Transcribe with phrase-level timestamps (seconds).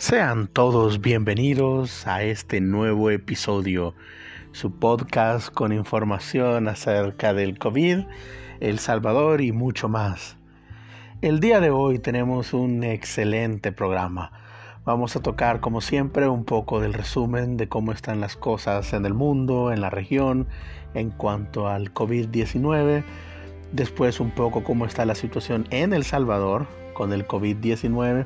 [0.00, 3.94] Sean todos bienvenidos a este nuevo episodio,
[4.50, 8.06] su podcast con información acerca del COVID,
[8.60, 10.38] El Salvador y mucho más.
[11.20, 14.32] El día de hoy tenemos un excelente programa.
[14.86, 19.04] Vamos a tocar, como siempre, un poco del resumen de cómo están las cosas en
[19.04, 20.48] el mundo, en la región,
[20.94, 23.04] en cuanto al COVID-19.
[23.72, 28.24] Después un poco cómo está la situación en El Salvador con el COVID-19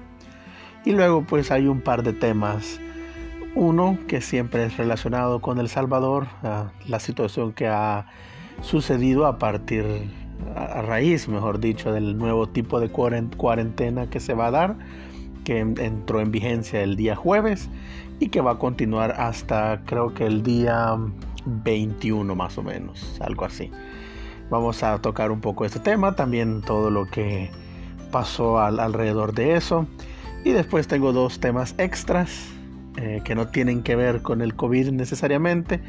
[0.85, 2.81] y luego pues hay un par de temas.
[3.55, 6.27] Uno que siempre es relacionado con El Salvador,
[6.87, 8.07] la situación que ha
[8.63, 9.85] sucedido a partir,
[10.57, 14.77] a raíz, mejor dicho, del nuevo tipo de cuarentena que se va a dar,
[15.45, 17.69] que entró en vigencia el día jueves
[18.19, 20.97] y que va a continuar hasta creo que el día
[21.47, 23.71] 21 más o menos, algo así.
[24.51, 27.51] Vamos a tocar un poco este tema, también todo lo que
[28.11, 29.87] pasó alrededor de eso.
[30.45, 32.49] Y después tengo dos temas extras
[32.97, 35.81] eh, que no tienen que ver con el COVID necesariamente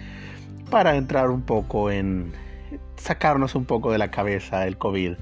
[0.71, 2.31] para entrar un poco en
[2.95, 5.15] sacarnos un poco de la cabeza el COVID.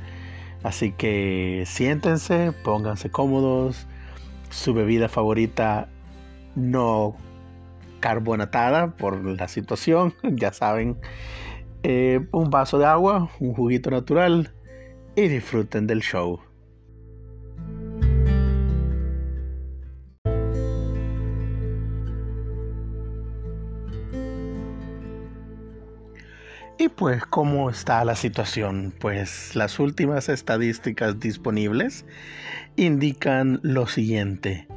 [0.63, 3.87] Así que siéntense, pónganse cómodos,
[4.49, 5.89] su bebida favorita
[6.55, 7.15] no
[7.99, 10.97] carbonatada por la situación, ya saben,
[11.83, 14.53] eh, un vaso de agua, un juguito natural
[15.15, 16.39] y disfruten del show.
[26.83, 28.93] Y pues, ¿cómo está la situación?
[28.99, 32.05] Pues las últimas estadísticas disponibles
[32.75, 34.67] indican lo siguiente.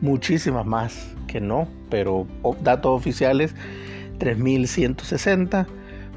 [0.00, 2.26] muchísimas más que no, pero
[2.62, 3.54] datos oficiales
[4.18, 5.66] 3.160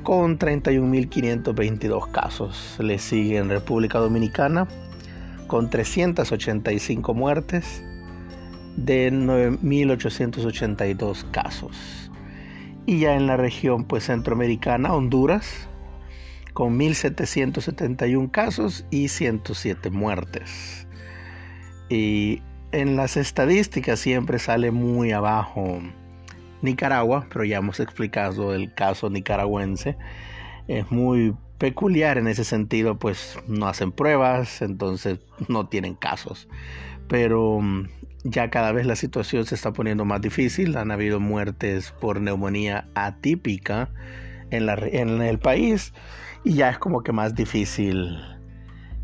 [0.04, 2.76] con 31.522 casos.
[2.80, 4.68] Le sigue en República Dominicana
[5.48, 7.82] con 385 muertes
[8.76, 12.12] de 9.882 casos.
[12.86, 15.70] Y ya en la región pues centroamericana, Honduras,
[16.54, 20.88] con 1.771 casos y 107 muertes.
[21.90, 22.42] Y
[22.72, 25.82] en las estadísticas siempre sale muy abajo
[26.62, 29.98] Nicaragua, pero ya hemos explicado el caso nicaragüense.
[30.68, 36.48] Es muy peculiar en ese sentido, pues no hacen pruebas, entonces no tienen casos.
[37.08, 37.90] Pero mm,
[38.24, 40.78] ya cada vez la situación se está poniendo más difícil.
[40.78, 43.90] Han habido muertes por neumonía atípica
[44.50, 45.94] en, la, en el país
[46.44, 48.20] y ya es como que más difícil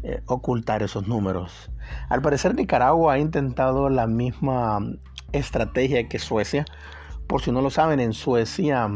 [0.03, 1.71] eh, ocultar esos números.
[2.09, 4.79] Al parecer Nicaragua ha intentado la misma
[5.31, 6.65] estrategia que Suecia.
[7.27, 8.89] Por si no lo saben, en Suecia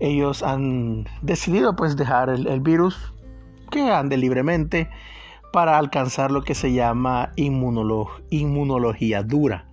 [0.00, 3.12] ellos han decidido pues dejar el, virus
[3.70, 4.88] que ande libremente
[5.52, 9.66] para alcanzar lo que se llama inmunología dura.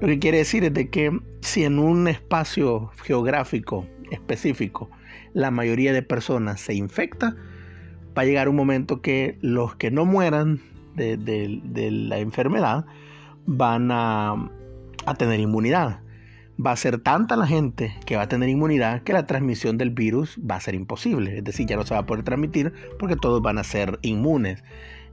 [0.00, 4.90] Lo que quiere decir es de que si en un espacio geográfico específico
[5.34, 7.36] la mayoría de personas se infecta,
[8.16, 10.62] va a llegar un momento que los que no mueran
[10.94, 12.86] de, la enfermedad
[13.44, 14.50] van a,
[15.04, 16.00] a tener inmunidad.
[16.64, 19.90] Va a ser tanta la gente que va a tener inmunidad que la transmisión del
[19.90, 21.38] virus va a ser imposible.
[21.38, 24.62] Es decir, ya no se va a poder transmitir porque todos van a ser inmunes.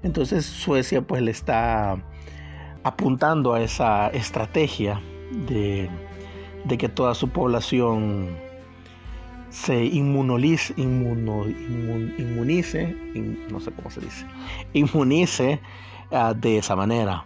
[0.04, 1.98] Entonces Suecia pues le está
[2.84, 5.02] apuntando a esa estrategia
[5.48, 5.90] de,
[6.66, 8.30] de que toda su población
[9.52, 12.96] se inmunolice, inmunice,
[13.52, 14.26] no sé cómo se dice,
[14.74, 15.62] inmunice
[16.12, 17.24] ah, de esa manera.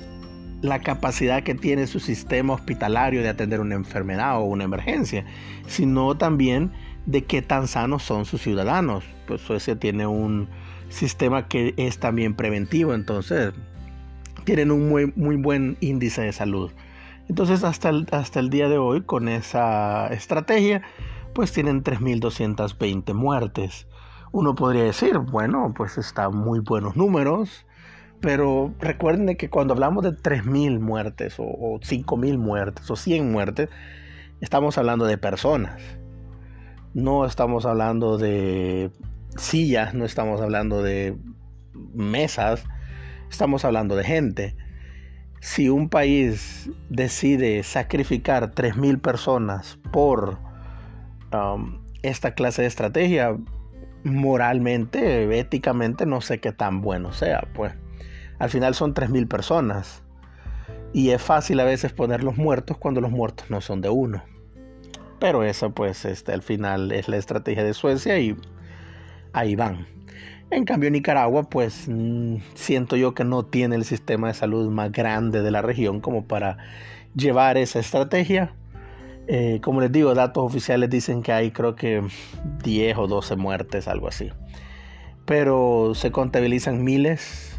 [0.83, 5.25] capacidad que tiene su sistema hospitalario de atender una enfermedad o una emergencia,
[5.67, 6.71] sino también
[7.05, 9.03] de qué tan sanos son sus ciudadanos.
[9.27, 10.47] Pues Suecia tiene un
[10.89, 13.53] sistema que es también preventivo, entonces
[14.43, 16.71] tienen un muy, muy buen índice de salud.
[17.27, 20.81] Entonces hasta el, hasta el día de hoy con esa estrategia
[21.33, 23.87] pues tienen 3.220 muertes.
[24.31, 27.65] Uno podría decir, bueno, pues están muy buenos números,
[28.21, 33.69] pero recuerden que cuando hablamos de 3.000 muertes o, o 5.000 muertes o 100 muertes,
[34.41, 35.81] estamos hablando de personas.
[36.93, 38.91] No estamos hablando de
[39.37, 41.17] sillas, no estamos hablando de
[41.93, 42.63] mesas,
[43.29, 44.55] estamos hablando de gente.
[45.39, 50.37] Si un país decide sacrificar 3.000 personas por
[51.33, 53.35] um, esta clase de estrategia,
[54.03, 57.73] moralmente, éticamente, no sé qué tan bueno sea, pues.
[58.41, 60.01] Al final son 3.000 personas.
[60.93, 64.23] Y es fácil a veces poner los muertos cuando los muertos no son de uno.
[65.19, 68.35] Pero esa pues este, al final es la estrategia de Suecia y
[69.31, 69.85] ahí van.
[70.49, 74.91] En cambio Nicaragua pues mm, siento yo que no tiene el sistema de salud más
[74.91, 76.57] grande de la región como para
[77.15, 78.55] llevar esa estrategia.
[79.27, 82.01] Eh, como les digo, datos oficiales dicen que hay creo que
[82.63, 84.31] 10 o 12 muertes, algo así.
[85.27, 87.50] Pero se contabilizan miles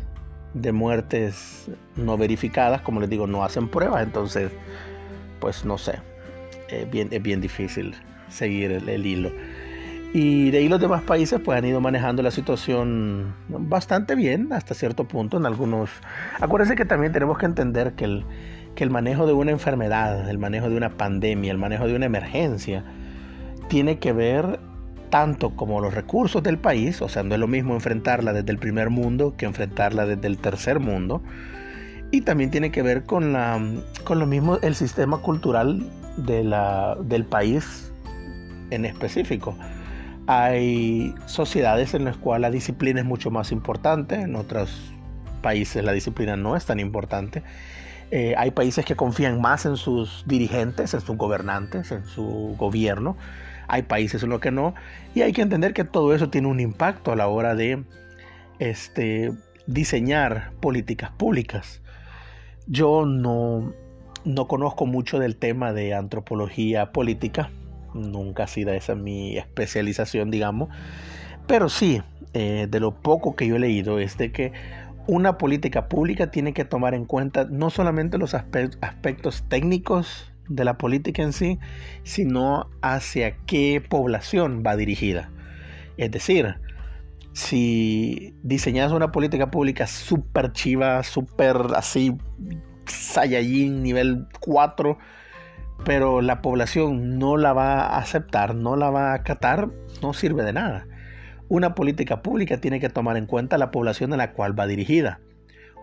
[0.54, 4.50] de muertes no verificadas, como les digo, no hacen pruebas, entonces,
[5.40, 5.98] pues no sé,
[6.68, 7.94] es bien, es bien difícil
[8.28, 9.30] seguir el, hilo.
[10.14, 14.74] Y de ahí los demás países pues han ido manejando la situación bastante bien hasta
[14.74, 15.90] cierto punto en algunos...
[16.38, 18.26] Acuérdense que también tenemos que entender que el,
[18.74, 22.06] que el manejo de una enfermedad, el manejo de una pandemia, el manejo de una
[22.06, 22.84] emergencia,
[23.68, 24.60] tiene que ver
[25.12, 28.56] tanto como los recursos del país, o sea, no es lo mismo enfrentarla desde el
[28.56, 31.22] primer mundo que enfrentarla desde el tercer mundo.
[32.10, 33.60] Y también tiene que ver con, la,
[34.04, 37.92] con lo mismo el sistema cultural de la, del país
[38.70, 39.54] en específico.
[40.28, 44.94] Hay sociedades en las cuales la disciplina es mucho más importante, en otros
[45.42, 47.42] países la disciplina no es tan importante.
[48.10, 53.18] Eh, hay países que confían más en sus dirigentes, en sus gobernantes, en su gobierno
[53.68, 54.74] hay países en los que no,
[55.14, 57.84] y hay que entender que todo eso tiene un impacto a la hora de
[58.58, 59.32] este,
[59.66, 61.82] diseñar políticas públicas.
[62.66, 63.72] Yo no,
[64.24, 67.50] no conozco mucho del tema de antropología política,
[67.94, 70.68] nunca ha sido esa mi especialización, digamos,
[71.46, 72.02] pero sí,
[72.34, 74.52] eh, de lo poco que yo he leído es de que
[75.06, 80.78] una política pública tiene que tomar en cuenta no solamente los aspectos técnicos de la
[80.78, 81.58] política en sí,
[82.02, 85.30] sino hacia qué población va dirigida.
[85.96, 86.56] Es decir,
[87.32, 92.16] si diseñas una política pública súper chiva, súper así,
[92.86, 94.98] Saiyajin nivel 4,
[95.84, 99.70] pero la población no la va a aceptar, no la va a acatar,
[100.02, 100.86] no sirve de nada.
[101.48, 105.20] una política pública tiene que tomar en cuenta la población a la cual va dirigida.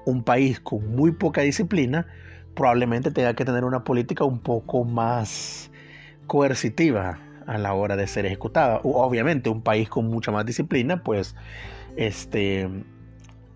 [0.06, 2.08] Un país con muy poca disciplina
[2.56, 5.72] probablemente tenga que tener una política un poco más
[6.28, 8.80] coercitiva a la hora de ser ejecutada.
[8.84, 11.36] Obviamente un país con mucha más disciplina pues
[11.98, 12.70] este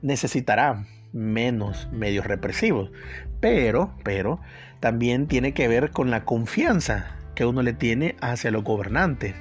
[0.02, 2.92] necesitará menos medios represivos,
[3.40, 4.40] pero pero
[4.80, 9.36] también tiene que ver con la confianza que uno le tiene hacia los gobernantes.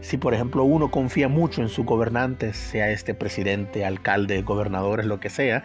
[0.00, 5.18] Si por ejemplo uno confía mucho en sus gobernantes, sea este presidente, alcalde, gobernadores, lo
[5.18, 5.64] que sea,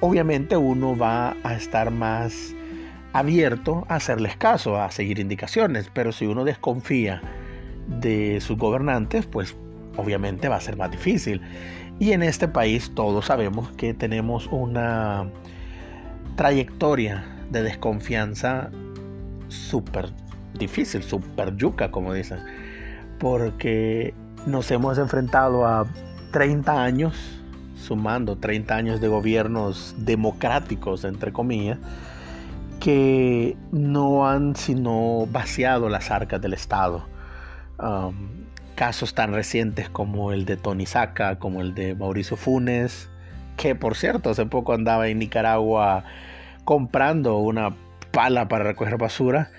[0.00, 2.54] obviamente uno va a estar más
[3.14, 7.22] abierto a hacerles caso, a seguir indicaciones, pero si uno desconfía
[7.86, 9.56] de sus gobernantes, pues
[9.96, 11.40] obviamente va a ser más difícil.
[12.00, 15.30] Y en este país todos sabemos que tenemos una
[16.34, 18.70] trayectoria de desconfianza
[19.46, 20.10] súper
[20.58, 22.40] difícil, súper yuca, como dicen,
[23.20, 24.12] porque
[24.44, 25.86] nos hemos enfrentado a
[26.32, 27.14] 30 años,
[27.76, 31.78] sumando 30 años de gobiernos democráticos, entre comillas,
[32.80, 37.06] que no han sino vaciado las arcas del Estado.
[37.78, 43.08] Um, casos tan recientes como el de Tony Saca, como el de Mauricio Funes,
[43.56, 46.04] que por cierto hace poco andaba en Nicaragua
[46.64, 47.74] comprando una
[48.14, 49.50] pala para recoger basura.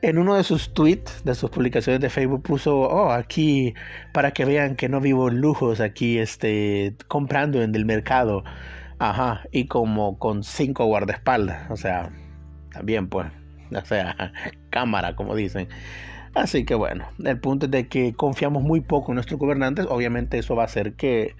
[0.00, 3.74] En uno de sus tweets, de sus publicaciones de Facebook, puso, oh, aquí,
[4.12, 8.44] para que vean que no vivo en lujos, aquí, este, comprando en el mercado.
[8.98, 12.10] Ajá, y como con cinco guardaespaldas, o sea,
[12.74, 13.28] también pues,
[13.72, 14.32] o sea,
[14.70, 15.68] cámara, como dicen.
[16.34, 20.38] Así que bueno, el punto es de que confiamos muy poco en nuestros gobernantes, obviamente
[20.38, 21.36] eso va a hacer que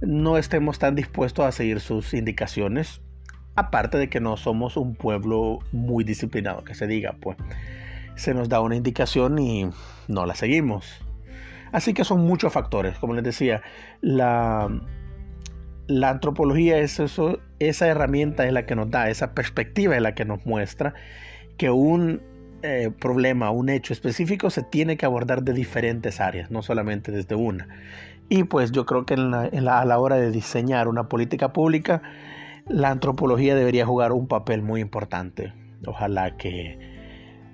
[0.00, 3.02] no estemos tan dispuestos a seguir sus indicaciones
[3.54, 7.36] Aparte de que no somos un pueblo muy disciplinado, que se diga, pues
[8.14, 9.68] se nos da una indicación y
[10.08, 11.02] no la seguimos.
[11.70, 13.62] Así que son muchos factores, como les decía,
[14.00, 14.70] la,
[15.86, 20.14] la antropología es eso, esa herramienta es la que nos da, esa perspectiva es la
[20.14, 20.94] que nos muestra
[21.56, 22.22] que un
[22.62, 27.34] eh, problema, un hecho específico se tiene que abordar de diferentes áreas, no solamente desde
[27.34, 27.68] una.
[28.28, 32.02] Y pues yo creo que a la hora de diseñar una política pública,
[32.68, 35.52] la antropología debería jugar un papel muy importante.
[35.86, 36.78] Ojalá que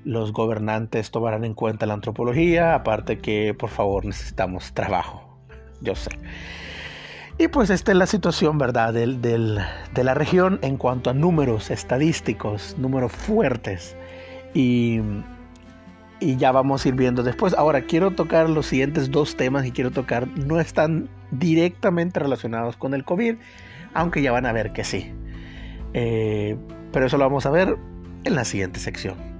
[0.05, 5.38] los gobernantes tomaran en cuenta la antropología, aparte que por favor necesitamos trabajo,
[5.81, 6.11] yo sé.
[7.40, 11.71] Y pues esta es la situación, ¿verdad?, del, de la región en cuanto a números
[11.71, 13.97] estadísticos, números fuertes.
[14.54, 15.00] Y,
[16.18, 17.54] y ya vamos a ir viendo después.
[17.54, 22.92] Ahora quiero tocar los siguientes dos temas y quiero tocar, no están directamente relacionados con
[22.92, 23.37] el COVID,
[23.95, 25.12] aunque ya van a ver que sí.
[25.95, 26.57] Eh,
[26.92, 27.76] pero eso lo vamos a ver
[28.25, 29.38] en la siguiente sección.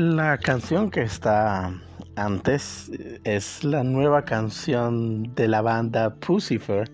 [0.00, 1.74] La canción que está
[2.14, 2.88] antes
[3.24, 6.88] es la nueva canción de la banda Pucifer.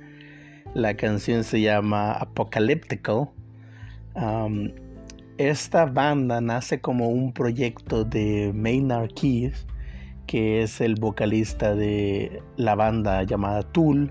[0.73, 3.28] La canción se llama Apocalyptical.
[4.14, 4.70] Um,
[5.37, 9.66] esta banda nace como un proyecto de Maynard Keys,
[10.26, 14.11] que es el vocalista de la banda llamada Tool.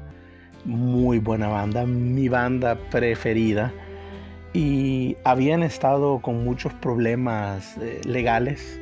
[0.66, 3.74] Muy buena banda, mi banda preferida.
[4.54, 8.80] Y habían estado con muchos problemas eh, legales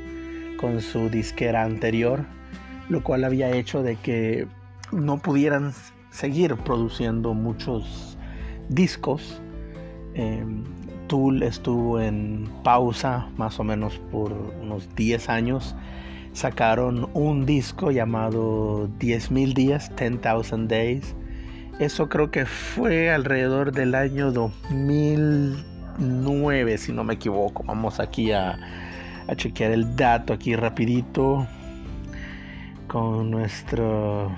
[0.61, 2.23] con su disquera anterior,
[2.87, 4.47] lo cual había hecho de que
[4.91, 5.73] no pudieran
[6.11, 8.17] seguir produciendo muchos
[8.69, 9.41] discos.
[10.13, 10.63] Em,
[11.07, 15.75] Tool estuvo en pausa más o menos por unos 10 años.
[16.33, 21.15] Sacaron un disco llamado 10.000 días, 10,000 Days.
[21.79, 27.63] Eso creo que fue alrededor del año 2009, si no me equivoco.
[27.63, 28.57] Vamos aquí a,
[29.27, 31.47] a chequear el dato aquí rapidito
[32.87, 34.31] con nuestro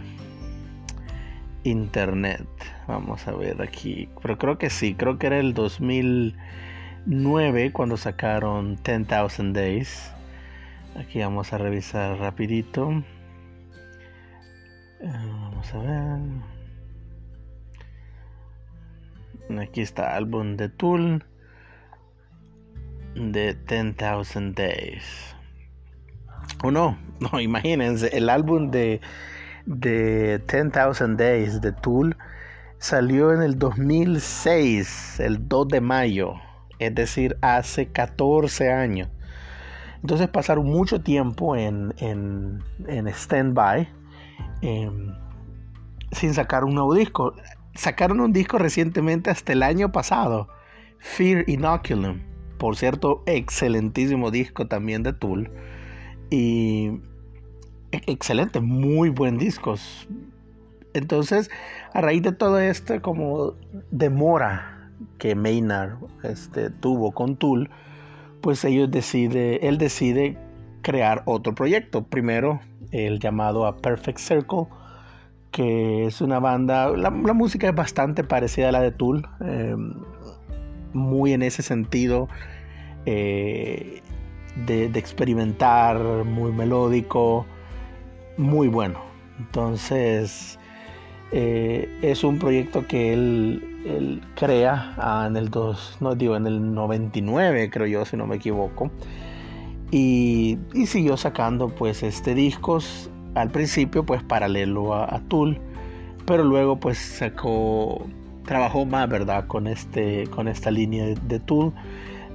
[1.64, 2.48] internet.
[2.88, 4.10] Vamos a ver aquí.
[4.22, 10.12] Pero creo que sí, creo que era el 2009 cuando sacaron 10,000 Days.
[10.96, 13.04] Aquí vamos a revisar rapidito.
[15.02, 16.20] Eh, vamos a ver.
[19.60, 21.26] Aquí está álbum de Tool
[23.16, 25.36] de 10,000 Days.
[26.64, 29.02] O no, no, imagínense, el álbum de
[29.66, 32.18] de 10,000 Days de Tool
[32.78, 36.34] salió en el 2006, el 2 de mayo,
[36.80, 39.10] es decir, hace 14 años.
[40.02, 43.88] Entonces pasaron mucho tiempo en, en, en stand-by
[44.62, 45.14] em,
[46.12, 47.34] sin sacar un nuevo disco.
[47.74, 50.50] Sacaron un disco recientemente hasta el año pasado,
[51.00, 52.33] Fear Inoculum.
[52.64, 55.52] Por cierto, excelentísimo disco también de Tool.
[56.30, 56.92] Y
[57.92, 59.76] e-, excelente, muy buen disco.
[60.94, 61.52] Entonces,
[61.92, 63.56] a raíz de todo esto, como
[63.92, 67.70] demora que Maynard este, tuvo con Tool,
[68.40, 70.38] pues ellos decide, él decide
[70.84, 72.06] crear otro proyecto.
[72.06, 74.68] Primero, el llamado A Perfect Circle,
[75.52, 79.96] que es una banda, la, música es bastante parecida a la de Tool, em,
[80.94, 82.30] muy en ese sentido
[83.06, 84.02] eh,
[84.66, 87.46] de, experimentar, muy melódico,
[88.38, 89.00] muy bueno.
[89.40, 90.60] Entonces,
[91.32, 96.74] eh, es un proyecto que él, crea ah, en el dos, no digo en el
[96.74, 98.92] 99 creo yo si no me equivoco.
[99.92, 105.60] Y, siguió sacando pues este discos al principio pues paralelo a, Tool
[106.26, 108.06] pero luego pues sacó
[108.46, 111.74] trabajó más verdad con este con esta línea de, Tool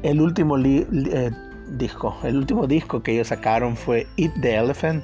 [0.02, 1.30] el último eh,
[1.76, 5.02] disco el último disco que ellos sacaron fue Eat the Elephant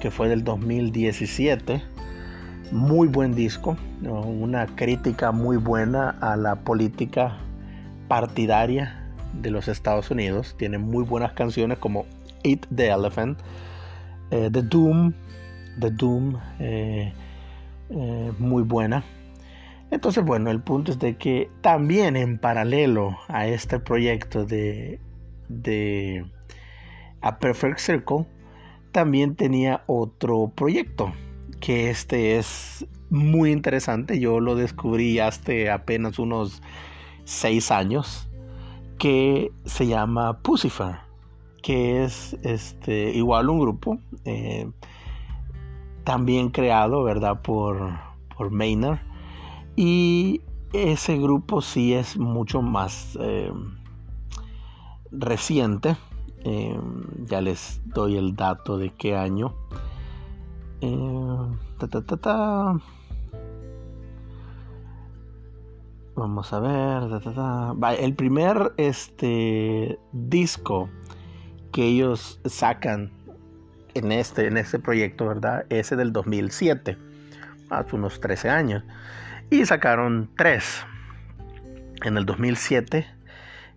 [0.00, 1.82] que fue del 2017
[2.70, 7.38] muy buen disco una crítica muy buena a la política
[8.08, 9.02] partidaria
[9.32, 10.54] de los Estados Unidos.
[10.58, 12.06] Tiene muy buenas canciones como
[12.42, 13.38] Eat the Elephant,
[14.30, 15.12] eh, The Doom,
[15.80, 17.12] The Doom, eh,
[18.38, 19.04] muy buena.
[19.92, 24.98] Entonces, bueno, el punto es de que también en paralelo a este proyecto de,
[25.50, 26.24] de
[27.20, 28.26] A Perfect Circle,
[28.90, 31.12] también tenía otro proyecto,
[31.60, 34.18] que este es muy interesante.
[34.18, 36.62] Yo lo descubrí hace apenas unos
[37.24, 38.30] seis años
[38.98, 41.00] que se llama Pucifer,
[41.62, 44.70] que es este, igual un grupo eh,
[46.04, 47.42] también creado, ¿verdad?
[47.42, 47.90] Por,
[48.34, 49.11] por Maynard.
[49.76, 50.40] Y
[50.72, 53.52] ese grupo sí es mucho más eh,
[55.10, 55.96] reciente.
[56.44, 56.78] Eh,
[57.26, 59.54] ya les doy el dato de qué año.
[61.78, 62.80] Ta, ta, ta,
[66.14, 67.22] Vamos a ver.
[67.98, 70.88] El primer este, disco
[71.72, 73.10] que ellos sacan
[73.94, 75.64] en este, en este proyecto, ¿verdad?
[75.70, 76.98] Ese del 2007,
[77.70, 78.84] hace unos 13 años.
[79.52, 80.82] Y sacaron tres.
[82.06, 83.06] En el 2007,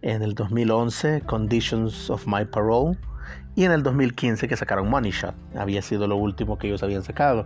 [0.03, 2.97] en el 2011, Conditions of My Parole.
[3.57, 5.35] Y en el 2015 que sacaron Money Shot.
[5.57, 7.45] Había sido lo último que ellos habían sacado.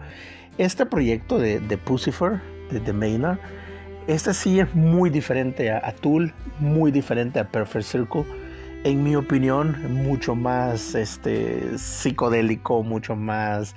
[0.59, 2.39] Este proyecto de, de Pucifer,
[2.69, 3.39] de, de Maynard,
[4.05, 8.25] este sí es muy diferente a, Tool, muy diferente a Perfect Circle.
[8.83, 13.75] En mi opinión, mucho más este, psicodélico, mucho más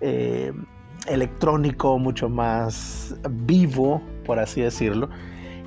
[0.00, 0.52] eh,
[1.06, 5.08] electrónico, mucho más vivo, por así decirlo.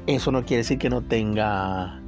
[0.07, 1.99] Eso no quiere decir que no tenga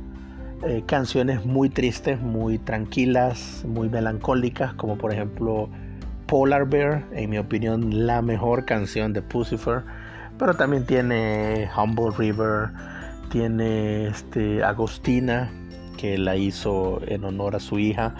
[0.63, 5.69] eh, canciones muy tristes, muy tranquilas, muy melancólicas, como por ejemplo
[6.27, 9.83] Polar Bear, en mi opinión la mejor canción de Pucifer
[10.37, 12.69] pero también tiene Humble River,
[13.31, 15.49] tiene este Agostina,
[15.97, 18.13] que la hizo en honor a su hija.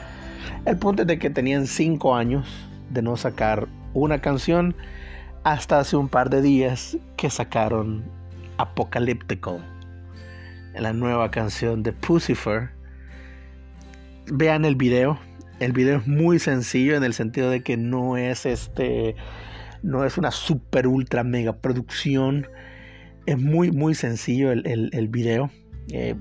[0.66, 2.48] El punto es de que tenían cinco años
[2.90, 4.76] de no sacar una canción
[5.52, 8.04] hasta hace un par de días que sacaron
[8.58, 9.64] Apocalyptical,
[10.78, 12.72] la nueva canción de Pucifer.
[14.26, 15.18] Vean el video.
[15.62, 19.16] El video es muy sencillo en el sentido de que no es este
[19.84, 22.48] no es una super ultra mega producción.
[23.26, 25.50] Es muy, muy sencillo el, el, video.
[25.94, 26.16] Eh,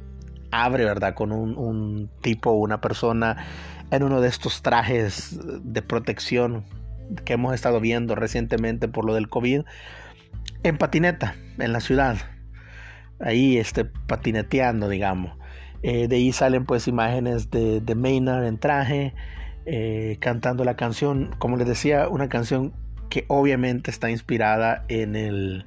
[0.53, 1.15] abre, ¿verdad?
[1.15, 3.45] Con un, un tipo, una persona
[3.91, 6.65] en uno de estos trajes de protección
[7.25, 9.63] que hemos estado viendo recientemente por lo del COVID,
[10.63, 12.17] en patineta, en la ciudad.
[13.21, 15.37] Ahí este, patineteando, digamos.
[15.83, 19.15] Eh, de ahí salen pues imágenes de, de Maynard en traje,
[19.67, 22.73] eh, cantando la canción, como les decía, una canción
[23.09, 25.65] que obviamente está inspirada en, el,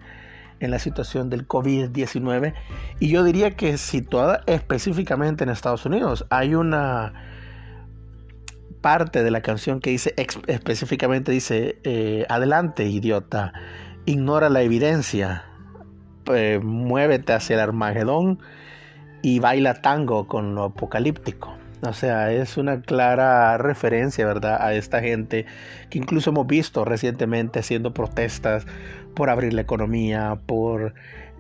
[0.59, 2.53] en la situación del COVID-19
[2.99, 6.25] y yo diría que situada específicamente en Estados Unidos.
[6.29, 7.13] Hay una
[8.81, 10.13] parte de la canción que dice
[10.47, 13.53] específicamente dice eh, adelante idiota
[14.05, 15.45] ignora la evidencia
[16.33, 18.39] eh, muévete hacia el Armagedón
[19.21, 24.61] y baila tango con lo apocalíptico o sea, es una clara referencia, ¿verdad?
[24.61, 25.45] A esta gente
[25.89, 28.65] que incluso hemos visto recientemente haciendo protestas
[29.15, 30.93] por abrir la economía, por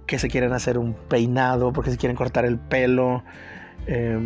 [0.05, 3.23] que se quieren hacer un peinado, porque se quieren cortar el pelo.
[3.85, 4.17] Eh,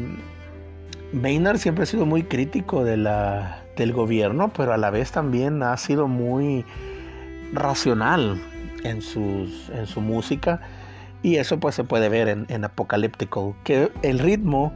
[1.14, 6.08] Maynard siempre ha sido muy crítico del gobierno, pero a la vez también ha sido
[6.08, 6.66] muy
[7.54, 8.42] racional
[8.84, 10.60] en, su música
[11.22, 14.74] Y eso pues se puede ver en, en Apocalyptical, que el ritmo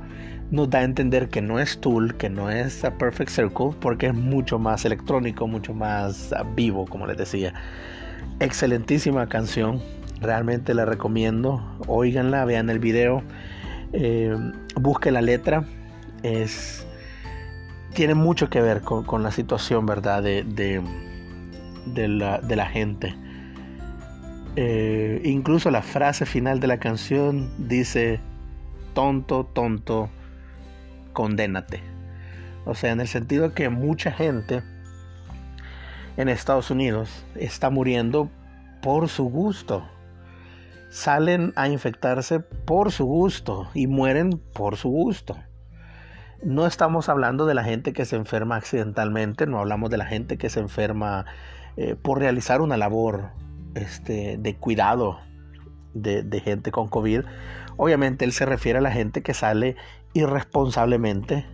[0.51, 4.07] nos da a entender que no es Tool, que no es a Perfect Circle, porque
[4.07, 7.53] es mucho más electrónico, mucho más vivo, como les decía.
[8.39, 9.81] Excelentísima canción,
[10.21, 11.61] realmente la recomiendo.
[11.87, 13.23] Óiganla, vean el video,
[13.91, 14.35] eh,
[14.75, 15.65] busquen la letra.
[16.27, 16.85] Es,
[17.93, 20.21] tiene mucho que ver con, la situación, ¿verdad?
[20.21, 20.81] De,
[21.95, 23.15] la, gente.
[24.57, 28.19] Eh, incluso la frase final de la canción dice,
[28.93, 30.09] tonto, tonto,
[31.13, 31.81] condénate.
[32.65, 34.63] O sea, en el sentido que mucha gente
[36.17, 38.29] en Estados Unidos está muriendo
[38.81, 39.87] por su gusto.
[40.89, 45.37] Salen a infectarse por su gusto y mueren por su gusto.
[46.43, 50.37] No estamos hablando de la gente que se enferma accidentalmente, no hablamos de la gente
[50.37, 51.25] que se enferma
[51.77, 53.31] eh, por realizar una labor
[53.75, 55.19] este, de cuidado
[55.93, 57.21] de, gente con COVID.
[57.77, 59.75] Obviamente él se refiere a la gente que sale
[60.13, 61.45] irresponsablemente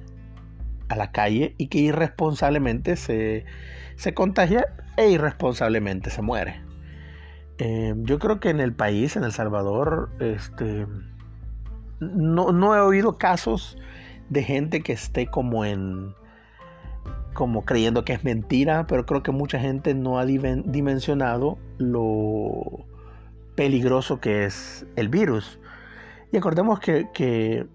[0.89, 3.45] a la calle y que irresponsablemente se,
[4.13, 4.65] contagia
[4.97, 6.61] e irresponsablemente se muere.
[7.57, 10.87] Eh, yo creo que en el país, en El Salvador, este,
[11.99, 13.77] no, he oído casos
[14.29, 16.13] de gente que esté como en
[17.33, 22.85] como creyendo que es mentira, pero creo que mucha gente no ha dimensionado lo
[23.55, 25.59] peligroso que es el virus.
[26.31, 27.65] Y acordemos que, que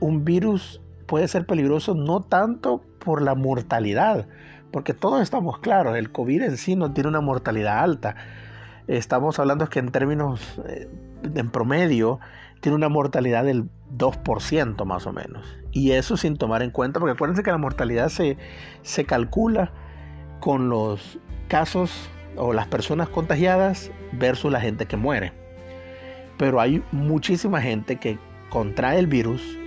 [0.00, 4.26] un virus puede ser peligroso no tanto por la mortalidad,
[4.70, 8.16] porque todos estamos claros, el COVID en sí no tiene una mortalidad alta.
[8.86, 10.88] Estamos hablando que en términos, eh,
[11.34, 12.20] en promedio,
[12.60, 13.64] tiene una mortalidad del
[13.96, 15.58] 2% más o menos.
[15.72, 18.36] Y eso sin tomar en cuenta, porque acuérdense que la mortalidad se,
[18.82, 19.72] se calcula
[20.40, 21.18] con los
[21.48, 25.32] casos o las personas contagiadas versus la gente que muere.
[26.36, 28.18] Pero hay muchísima gente que
[28.50, 29.58] contrae el virus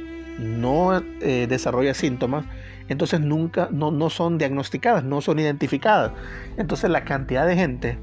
[0.41, 2.45] no eh, desarrolla síntomas,
[2.87, 6.11] entonces nunca, no, no son diagnosticadas, no son identificadas.
[6.57, 7.97] Entonces la cantidad de gente,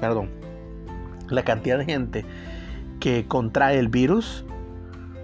[0.00, 0.30] perdón,
[1.28, 2.24] la cantidad de gente
[3.02, 4.44] que contrae el virus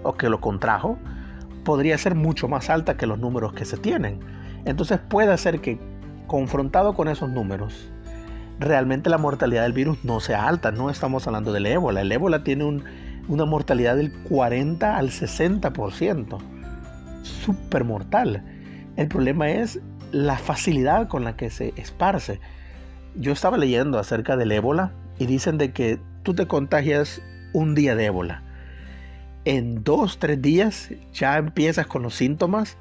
[0.03, 0.99] o que lo contrajo
[1.63, 4.19] podría ser mucho más alta que los números que se tienen.
[4.65, 5.79] Entonces puede ser que
[6.27, 7.89] confrontado con esos números,
[8.59, 10.71] realmente la mortalidad del virus no sea alta.
[10.73, 12.01] No estamos hablando del ébola.
[12.01, 12.83] El ébola tiene un,
[13.29, 16.37] una mortalidad del 40 al 60%.
[17.23, 18.43] Súper mortal.
[18.97, 19.79] El problema es
[20.11, 22.41] la facilidad con la que se esparce.
[23.15, 27.21] Yo estaba leyendo acerca del ébola y dicen de que tú te contagias
[27.53, 28.43] un día de ébola.
[29.45, 32.77] En dos, tres días ya empiezas con los síntomas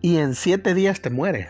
[0.00, 1.48] y en siete días te mueres.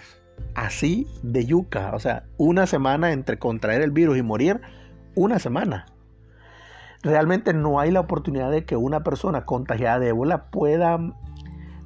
[0.55, 1.93] Así de yuca.
[1.95, 4.61] O sea, una semana entre contraer el virus y morir,
[5.15, 5.87] una semana
[7.03, 10.99] realmente no hay la oportunidad de que una persona contagiada de ébola pueda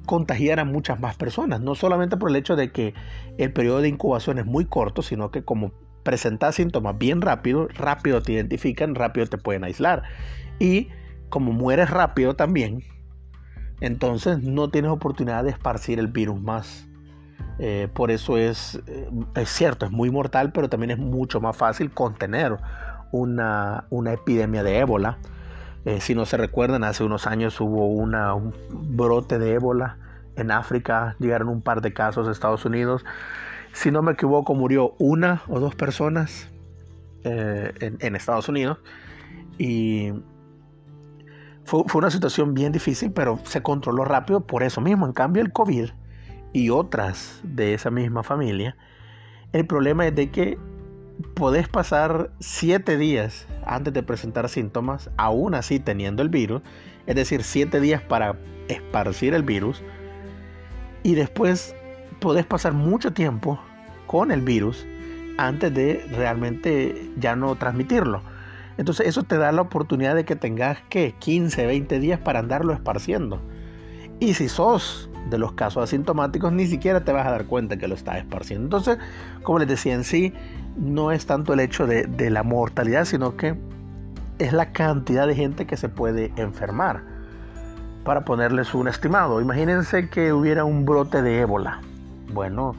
[0.05, 2.93] contagiar a muchas más personas, no solamente por el hecho de que
[3.37, 5.71] el periodo de incubación es muy corto, sino que como
[6.03, 10.03] presentas síntomas bien rápido, rápido te identifican, rápido te pueden aislar.
[10.59, 10.89] Y
[11.29, 12.83] como mueres rápido también,
[13.81, 16.87] entonces no tienes oportunidad de esparcir el virus más.
[17.59, 21.57] Eh, por eso es, eh, es cierto, es muy mortal, pero también es mucho más
[21.57, 22.57] fácil contener
[23.11, 25.17] una, epidemia de ébola.
[25.85, 29.97] Eh, si no se recuerdan, hace unos años hubo una, un brote de ébola
[30.35, 33.05] en África, llegaron un par de casos a Estados Unidos.
[33.73, 36.49] Si no me equivoco, murió una o dos personas
[37.23, 38.77] eh, en, Estados Unidos.
[39.57, 40.11] Y
[41.67, 45.05] fue, una situación bien difícil, pero se controló rápido por eso mismo.
[45.05, 45.89] En cambio, el COVID
[46.53, 48.77] y otras de esa misma familia,
[49.51, 50.57] el problema es de que
[51.33, 56.61] podés pasar 7 días antes de presentar síntomas, aún así teniendo el virus,
[57.05, 58.37] es decir, 7 días para
[58.69, 59.83] esparcir el virus,
[61.03, 61.75] y después
[62.21, 63.59] podés pasar mucho tiempo
[64.05, 64.85] con el virus
[65.37, 68.21] antes de realmente ya no transmitirlo.
[68.77, 72.73] Entonces eso te da la oportunidad de que tengas que 15, 20 días para andarlo
[72.73, 73.41] esparciendo.
[74.19, 77.87] Y si sos de los casos asintomáticos, ni siquiera te vas a dar cuenta que
[77.87, 78.65] lo estás esparciendo.
[78.65, 78.97] Entonces,
[79.43, 80.33] como les decía en sí,
[80.77, 83.57] no es tanto el hecho de, la mortalidad, sino que
[84.39, 87.03] es la cantidad de gente que se puede enfermar.
[88.03, 91.81] Para ponerles un estimado, imagínense que hubiera un brote de ébola.
[92.33, 92.75] Bueno,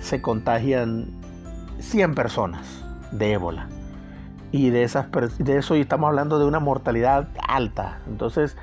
[0.00, 1.08] se contagian
[1.80, 3.68] 100 personas de ébola.
[4.52, 5.06] Y de, esas,
[5.38, 8.00] de eso estamos hablando de una mortalidad alta.
[8.06, 8.56] Entonces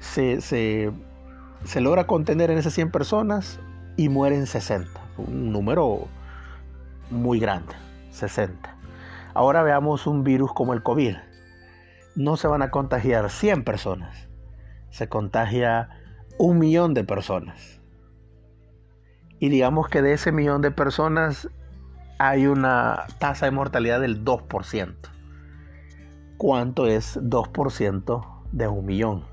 [0.00, 3.60] se, se, logra contener en esas 100 personas
[3.96, 4.88] y mueren 60.
[5.18, 6.08] Un número
[7.10, 7.74] muy grande.
[8.10, 8.76] 60.
[9.34, 11.16] Ahora veamos un virus como el COVID,
[12.14, 14.28] no se van a contagiar 100 personas,
[14.88, 15.90] se contagia
[16.38, 17.80] un millón de personas.
[19.38, 21.50] Y digamos que de ese millón de personas
[22.18, 24.94] hay una tasa de mortalidad del 2%.
[26.36, 29.24] ¿Cuánto es 2% de un millón?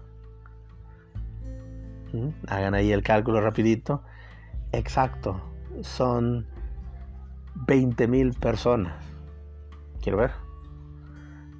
[2.13, 2.30] ¿Mm?
[2.48, 4.04] Hagan ahí el cálculo rapidito.
[4.72, 5.42] Exacto,
[5.82, 6.48] son
[7.56, 8.94] 20 mil personas.
[10.02, 10.32] Quiero ver.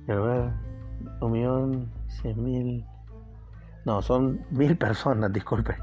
[0.06, 0.52] Quiero ver.
[1.22, 2.86] Un millón, cien mil.
[3.86, 5.76] No, son mil personas, disculpe.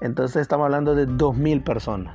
[0.00, 2.14] Entonces estamos hablando de dos mil personas.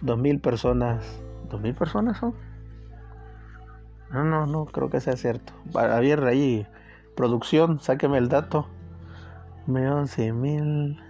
[0.00, 1.22] Dos mil personas.
[1.50, 2.34] ¿Dos mil personas son?
[4.12, 5.52] No, no, no, creo que sea cierto.
[5.72, 6.66] Javier, ahí,
[7.16, 8.68] producción, sáqueme el dato.
[9.66, 11.00] Millón, cien mil.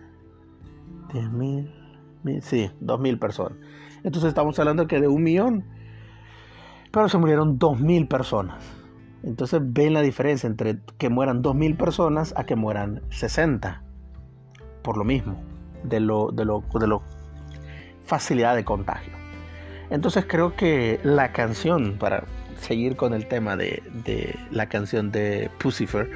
[1.13, 1.73] Diez mil.
[2.43, 3.59] Sí, dos mil personas.
[4.05, 5.65] Entonces estamos hablando que de un millón,
[6.93, 8.63] pero se murieron dos mil personas.
[9.25, 13.83] Entonces ven la diferencia entre que mueran dos mil personas a que mueran 60.
[14.83, 15.37] Por lo mismo,
[15.85, 17.03] de lo, de lo, de lo
[18.05, 19.13] facilidad de contagio.
[19.91, 22.25] Entonces creo que la canción, para
[22.63, 26.11] seguir con el tema de, de la canción de Pucifer,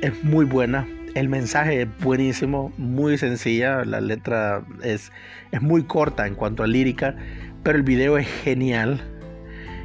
[0.00, 5.10] es muy buena el mensaje es buenísimo, muy sencilla, la letra es,
[5.50, 7.16] es muy corta en cuanto a lírica,
[7.62, 9.00] pero el video es genial.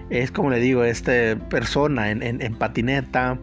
[0.10, 3.40] Es como le digo, esta persona en, patineta,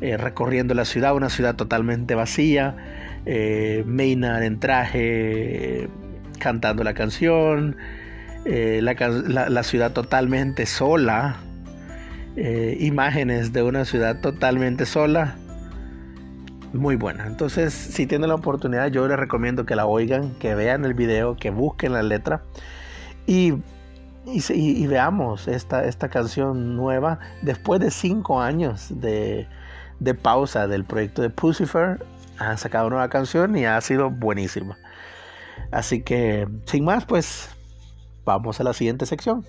[0.00, 2.76] eh, recorriendo la ciudad, una ciudad totalmente vacía,
[3.26, 5.88] eh, Maynard en traje,
[6.40, 7.76] cantando la canción,
[8.46, 11.36] eh, la, ciudad totalmente sola,
[12.80, 15.36] imágenes de una ciudad totalmente sola
[16.72, 17.26] muy buena.
[17.26, 21.36] Entonces, si tienen la oportunidad, yo les recomiendo que la oigan, que vean el video,
[21.36, 22.42] que busquen la letra
[23.26, 23.54] y,
[24.26, 29.46] y, veamos esta, esta canción nueva después de cinco años de,
[30.00, 32.04] de pausa del proyecto de Pucifer.
[32.38, 34.78] Han sacado una nueva canción y ha sido buenísima.
[35.70, 37.50] Así que, sin más, pues
[38.24, 39.44] vamos a la siguiente sección.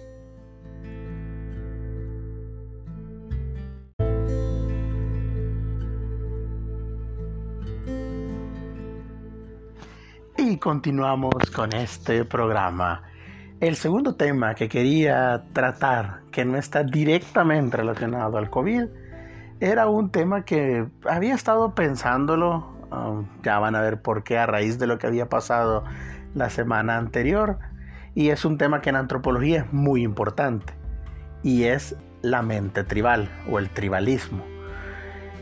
[10.57, 13.03] Continuamos con este programa.
[13.59, 18.85] El segundo tema que quería tratar, que no está directamente relacionado al COVID,
[19.59, 24.47] era un tema que había estado pensándolo, um, ya van a ver por qué a
[24.47, 25.83] raíz de lo que había pasado
[26.33, 27.59] la semana anterior,
[28.15, 30.73] y es un tema que en antropología es muy importante,
[31.43, 34.43] y es la mente tribal o el tribalismo.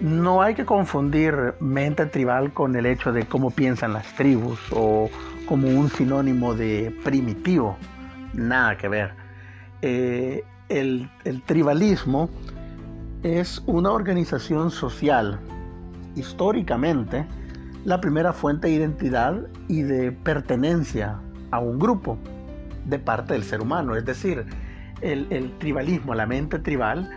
[0.01, 5.09] No hay que confundir mente tribal con el hecho de cómo piensan las tribus o
[5.47, 7.77] como un sinónimo de primitivo.
[8.33, 9.13] Nada que ver.
[9.81, 11.09] Eh, el,
[11.47, 12.29] tribalismo
[13.23, 15.39] es una organización social,
[16.15, 17.25] históricamente,
[17.83, 22.19] la primera fuente de identidad y de pertenencia a un grupo
[22.85, 23.95] de parte del ser humano.
[23.95, 24.45] Es decir,
[25.01, 27.09] el tribalismo, la mente tribal,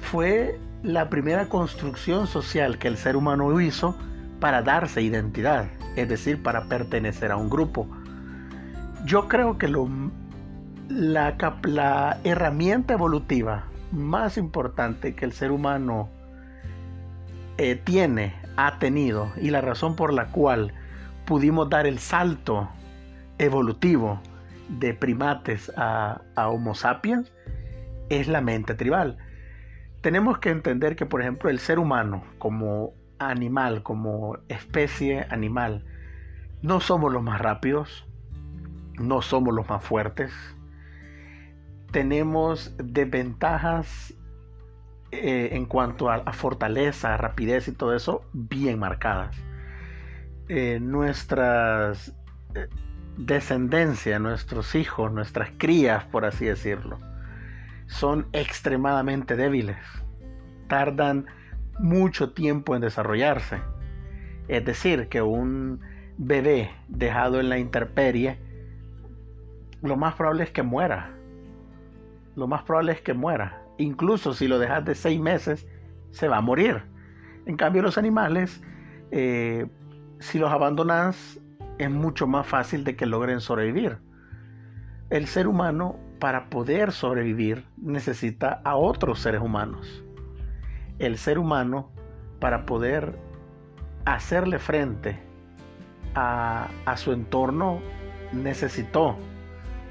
[0.00, 3.96] fue la primera construcción social que el ser humano hizo
[4.38, 5.64] para darse identidad,
[5.96, 7.88] es decir, para pertenecer a un grupo.
[9.06, 9.66] Yo creo que
[10.88, 16.10] la, herramienta evolutiva más importante que el ser humano
[17.56, 20.74] eh, tiene, ha tenido, y la razón por la cual
[21.24, 22.68] pudimos dar el salto
[23.38, 24.20] evolutivo
[24.68, 27.32] de primates a Homo sapiens,
[28.10, 29.16] es la mente tribal
[30.04, 35.86] tenemos que entender que, por ejemplo, el ser humano como animal, como especie animal,
[36.60, 38.06] no somos los más rápidos,
[38.98, 40.30] no somos los más fuertes,
[41.90, 44.12] tenemos desventajas
[45.10, 49.34] eh, en cuanto a, fortaleza, rapidez y todo eso bien marcadas.
[50.50, 52.14] Eh, nuestras
[52.54, 52.68] eh,
[53.16, 56.98] descendencia, nuestros hijos, nuestras crías, por así decirlo,
[57.86, 59.76] son extremadamente débiles.
[60.68, 61.26] Tardan
[61.78, 63.58] mucho tiempo en desarrollarse.
[64.48, 65.80] Es decir, que un
[66.16, 68.38] bebé dejado en la intemperie,
[69.82, 71.10] lo más probable es que muera.
[72.36, 73.62] Lo más probable es que muera.
[73.78, 75.66] Incluso si lo dejas de seis meses,
[76.10, 76.82] se va a morir.
[77.46, 78.62] En cambio, los animales,
[79.10, 79.66] eh,
[80.20, 81.40] si los abandonas,
[81.78, 83.98] es mucho más fácil de que logren sobrevivir.
[85.10, 90.04] El ser humano para poder sobrevivir necesita a otros seres humanos.
[90.98, 91.90] El ser humano,
[92.40, 93.18] para poder
[94.04, 95.18] hacerle frente
[96.14, 97.80] a, su entorno,
[98.32, 99.16] necesitó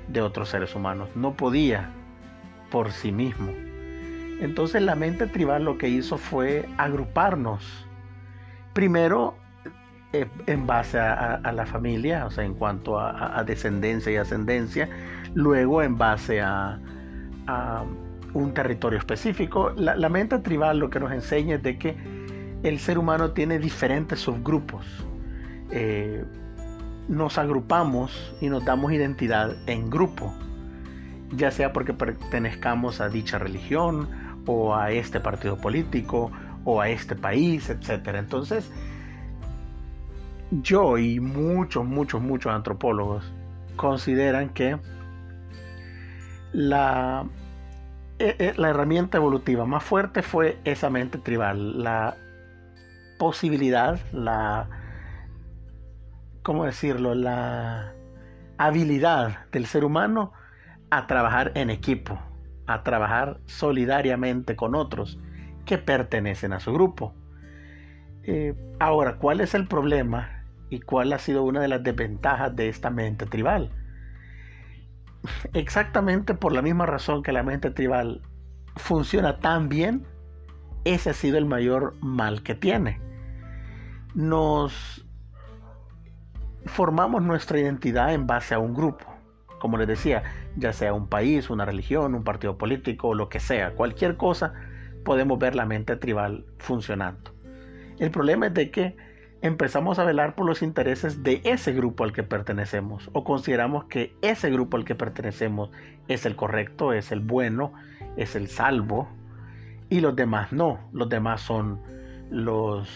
[0.07, 1.09] de otros seres humanos.
[1.15, 1.89] No podía
[2.71, 3.51] por sí mismo.
[4.39, 7.85] Entonces la mente tribal lo que hizo fue agruparnos.
[8.73, 9.35] Primero
[10.15, 14.87] eh, en base a, la familia, o sea, en cuanto a, descendencia y ascendencia,
[15.33, 16.79] luego en base a,
[18.35, 19.71] un territorio específico.
[19.75, 21.97] La, mente tribal lo que nos enseña es de que
[22.61, 24.85] el ser humano tiene diferentes subgrupos.
[25.71, 26.23] Eh,
[27.07, 30.31] nos agrupamos y nos damos identidad en grupo,
[31.31, 34.07] ya sea porque pertenezcamos a dicha religión
[34.45, 36.31] o a este partido político
[36.65, 38.09] o a este país, etc.
[38.13, 38.71] Entonces,
[40.61, 43.31] yo y muchos, muchos, muchos antropólogos
[43.75, 44.77] consideran que
[46.51, 47.25] la,
[48.19, 52.15] e, e, la herramienta evolutiva más fuerte fue esa mente tribal, la
[53.17, 54.69] posibilidad, la,
[56.43, 57.15] ¿cómo decirlo?
[57.15, 57.93] La
[58.57, 60.33] habilidad del ser humano
[60.91, 62.19] a trabajar en equipo,
[62.67, 65.19] a trabajar solidariamente con otros
[65.65, 67.15] que pertenecen a su grupo.
[68.23, 70.32] Eh, ahora, ¿cuál es el problema
[70.73, 73.69] y cuál ha sido una de las desventajas de esta mente tribal?
[75.53, 78.21] Exactamente por la misma razón que la mente tribal
[78.75, 80.03] funciona tan bien,
[80.83, 82.99] ese ha sido el mayor mal que tiene.
[84.15, 85.05] Nos
[86.65, 89.05] formamos nuestra identidad en base a un grupo.
[89.59, 90.23] Como les decía,
[90.57, 94.53] ya sea un país, una religión, un partido político, lo que sea, cualquier cosa,
[95.05, 97.31] podemos ver la mente tribal funcionando.
[97.99, 99.12] El problema es de que
[99.43, 104.15] empezamos a velar por los intereses de ese grupo al que pertenecemos o consideramos que
[104.21, 105.69] ese grupo al que pertenecemos
[106.07, 107.73] es el correcto, es el bueno,
[108.15, 109.09] es el salvo
[109.89, 111.81] y los demás no, los demás son
[112.31, 112.89] los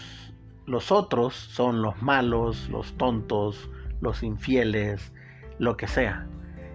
[0.64, 5.12] los otros son los malos, los tontos, los infieles,
[5.58, 6.26] lo que sea.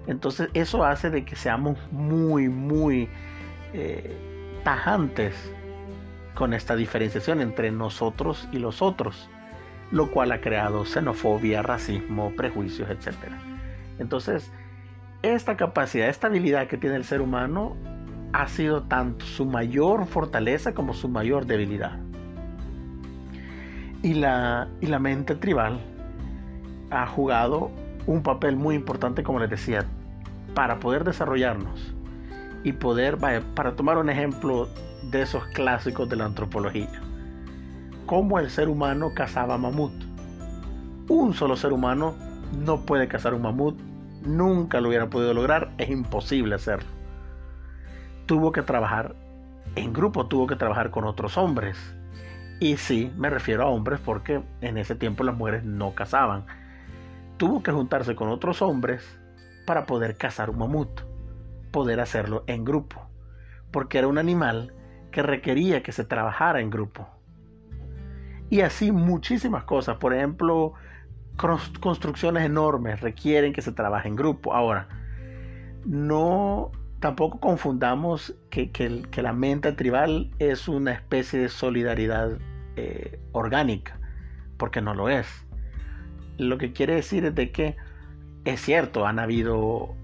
[0.06, 3.10] Entonces eso hace de que seamos muy, muy
[3.74, 4.16] eh,
[4.64, 5.34] tajantes
[6.36, 9.30] con esta diferenciación entre nosotros y los otros,
[9.92, 13.16] lo cual ha creado xenofobia, racismo, prejuicios, etc.
[14.00, 14.52] Entonces,
[15.22, 17.76] esta capacidad, esta habilidad que tiene el ser humano
[18.34, 22.00] ha sido tanto su mayor fortaleza como su mayor debilidad.
[24.02, 25.80] Y la, y la mente tribal
[26.90, 27.72] ha jugado
[28.06, 29.86] un papel muy importante, como les decía,
[30.54, 31.94] para poder desarrollarnos
[32.64, 34.68] y poder, para tomar un ejemplo
[35.10, 37.02] de esos clásicos de la antropología,
[38.06, 39.94] cómo el ser humano cazaba mamut.
[41.10, 42.16] Un solo ser humano
[42.66, 43.80] no puede cazar un mamut,
[44.26, 46.90] nunca lo hubiera podido lograr, es imposible hacerlo.
[48.26, 49.16] Tuvo que trabajar
[49.76, 51.78] en grupo, tuvo que trabajar con otros hombres
[52.60, 56.46] y sí, me refiero a hombres porque en ese tiempo las mujeres no cazaban.
[57.38, 59.20] Tuvo que juntarse con otros hombres
[59.66, 61.02] para poder cazar un mamut,
[61.72, 63.10] poder hacerlo en grupo,
[63.72, 64.74] porque era un animal
[65.12, 67.08] que requería que se trabajara en grupo.
[68.54, 70.74] Y así muchísimas cosas, por ejemplo,
[71.80, 74.54] construcciones enormes requieren que se trabaje en grupo.
[74.54, 74.88] Ahora,
[75.88, 82.38] no tampoco confundamos que, que la mente tribal es una especie de solidaridad
[82.76, 84.00] eh, orgánica,
[84.58, 85.26] porque no lo es.
[86.38, 87.76] Lo que quiere decir es de que
[88.46, 89.96] es cierto, han habido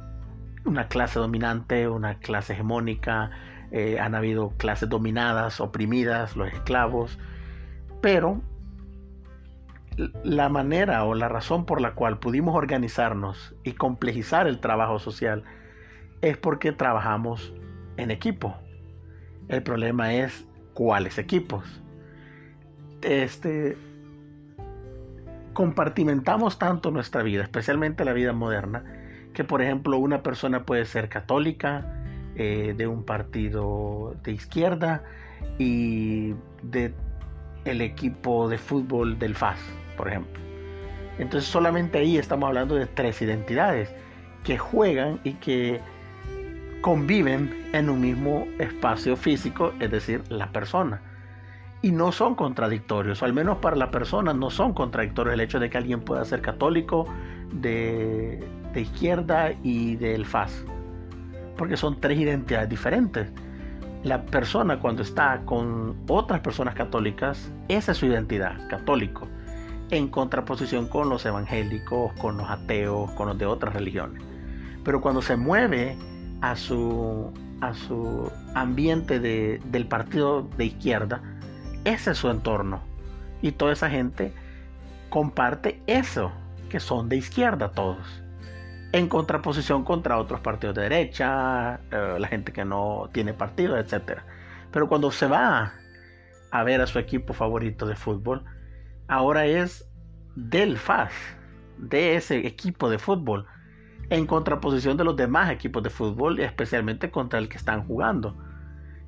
[0.66, 3.30] una clase dominante, una clase hegemónica,
[3.72, 7.20] eh, han habido clases dominadas, oprimidas, los esclavos,
[8.02, 8.42] pero
[10.24, 15.44] la manera o la razón por la cual pudimos organizarnos y complejizar el trabajo social
[16.22, 17.54] es porque trabajamos
[17.98, 18.56] en equipo.
[19.50, 21.82] El problema es cuáles equipos
[23.02, 23.78] este,
[25.54, 28.84] compartimentamos tanto nuestra vida, especialmente la vida moderna,
[29.34, 31.86] que por ejemplo una persona puede ser católica,
[32.36, 35.04] eh, de un partido de izquierda
[35.58, 36.94] y de
[37.66, 39.60] el equipo de fútbol del FAS,
[39.98, 40.42] por ejemplo.
[41.18, 43.94] Entonces solamente ahí estamos hablando de tres identidades
[44.44, 45.82] que juegan y que
[46.82, 51.02] conviven en un mismo espacio físico, es decir, la persona
[51.82, 55.60] y no son contradictorios, o al menos para la persona no son contradictorios el hecho
[55.60, 57.08] de que alguien pueda ser católico
[57.54, 58.44] de,
[58.76, 60.66] izquierda y del FAS,
[61.58, 63.32] porque son tres identidades diferentes.
[64.04, 69.28] La persona cuando está con otras personas católicas, esa es su identidad, católico,
[69.92, 74.24] en contraposición con los evangélicos, con los ateos, con los de otras religiones.
[74.86, 75.98] Pero cuando se mueve
[76.40, 81.22] a su, a su ambiente del partido de izquierda,
[81.84, 82.80] ese es su entorno.
[83.42, 84.34] Y toda esa gente
[85.10, 86.32] comparte eso,
[86.70, 88.24] que son de izquierda todos.
[88.92, 94.22] En contraposición contra otros partidos de derecha, eh, la gente que no tiene partido, etc.
[94.72, 95.74] Pero cuando se va
[96.52, 98.44] a ver a su equipo favorito de fútbol,
[99.08, 99.88] ahora es
[100.36, 101.12] del FAS,
[101.78, 103.46] de ese equipo de fútbol,
[104.10, 108.36] en contraposición de los demás equipos de fútbol, especialmente contra el que están jugando.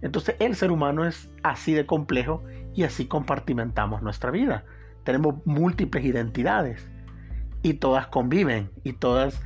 [0.03, 2.43] Entonces el ser humano es así de complejo
[2.75, 4.63] y así compartimentamos nuestra vida.
[5.03, 6.87] Tenemos múltiples identidades
[7.63, 9.41] y todas conviven y todas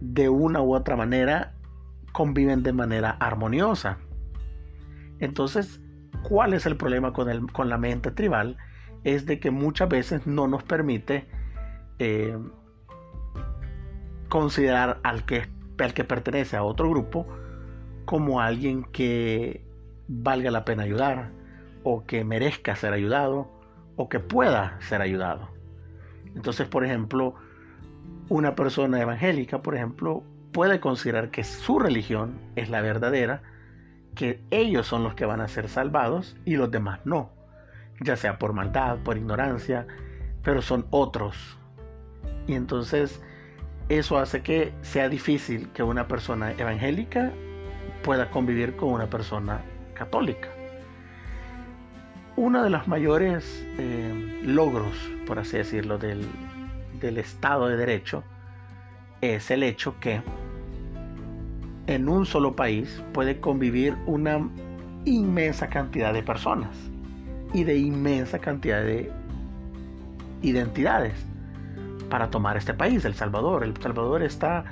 [0.00, 1.54] de una u otra manera
[2.12, 3.98] conviven de manera armoniosa.
[5.18, 5.80] Entonces,
[6.22, 8.56] ¿cuál es el problema con, el, con la mente tribal?
[9.04, 11.26] Es de que muchas veces no nos permite
[11.98, 12.36] eh,
[14.28, 15.48] considerar al que,
[15.78, 17.26] al que pertenece a otro grupo
[18.04, 19.64] como alguien que
[20.08, 21.30] valga la pena ayudar
[21.84, 23.50] o que merezca ser ayudado
[23.96, 25.48] o que pueda ser ayudado.
[26.34, 27.34] Entonces, por ejemplo,
[28.30, 30.22] una persona evangélica, por ejemplo,
[30.52, 33.42] puede considerar que su religión es la verdadera,
[34.14, 37.30] que ellos son los que van a ser salvados y los demás no,
[38.00, 39.86] ya sea por maldad, por ignorancia,
[40.44, 41.58] pero son otros.
[42.46, 43.20] Y entonces
[43.88, 47.32] eso hace que sea difícil que una persona evangélica
[48.04, 49.60] pueda convivir con una persona
[49.94, 50.48] católica.
[52.36, 56.24] Uno de los mayores eh, logros, por así decirlo, del,
[57.00, 58.24] del Estado de Derecho
[59.20, 60.22] es el hecho que
[61.86, 64.48] en un solo país puede convivir una
[65.04, 66.70] inmensa cantidad de personas
[67.52, 69.10] y de inmensa cantidad de
[70.42, 71.14] identidades
[72.08, 73.64] para tomar este país, El Salvador.
[73.64, 74.64] El Salvador está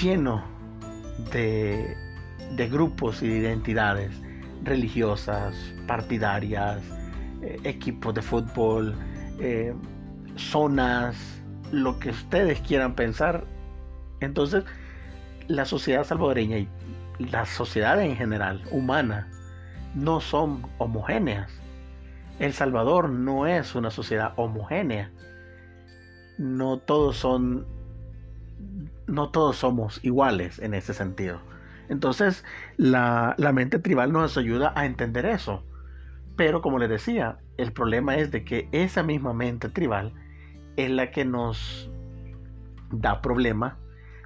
[0.00, 0.42] lleno
[1.32, 1.96] de,
[2.70, 4.12] grupos y de identidades
[4.64, 5.54] religiosas,
[5.86, 6.82] partidarias,
[7.42, 8.94] eh, equipos de fútbol,
[9.38, 9.74] eh,
[10.40, 11.16] zonas,
[11.70, 13.44] lo que ustedes quieran pensar.
[14.20, 14.64] Entonces,
[15.48, 16.68] la sociedad salvadoreña y
[17.18, 19.28] la sociedad en general, humana,
[19.94, 21.50] no son homogéneas.
[22.38, 25.10] El Salvador no es una sociedad homogénea.
[26.38, 27.66] No todos son
[29.06, 31.40] no todos somos iguales en ese sentido.
[31.88, 32.44] Entonces,
[32.76, 35.64] la, la, mente tribal nos ayuda a entender eso.
[36.36, 40.14] Pero como les decía, el problema es de que esa misma mente tribal
[40.76, 41.90] es la que nos
[42.90, 43.78] da problema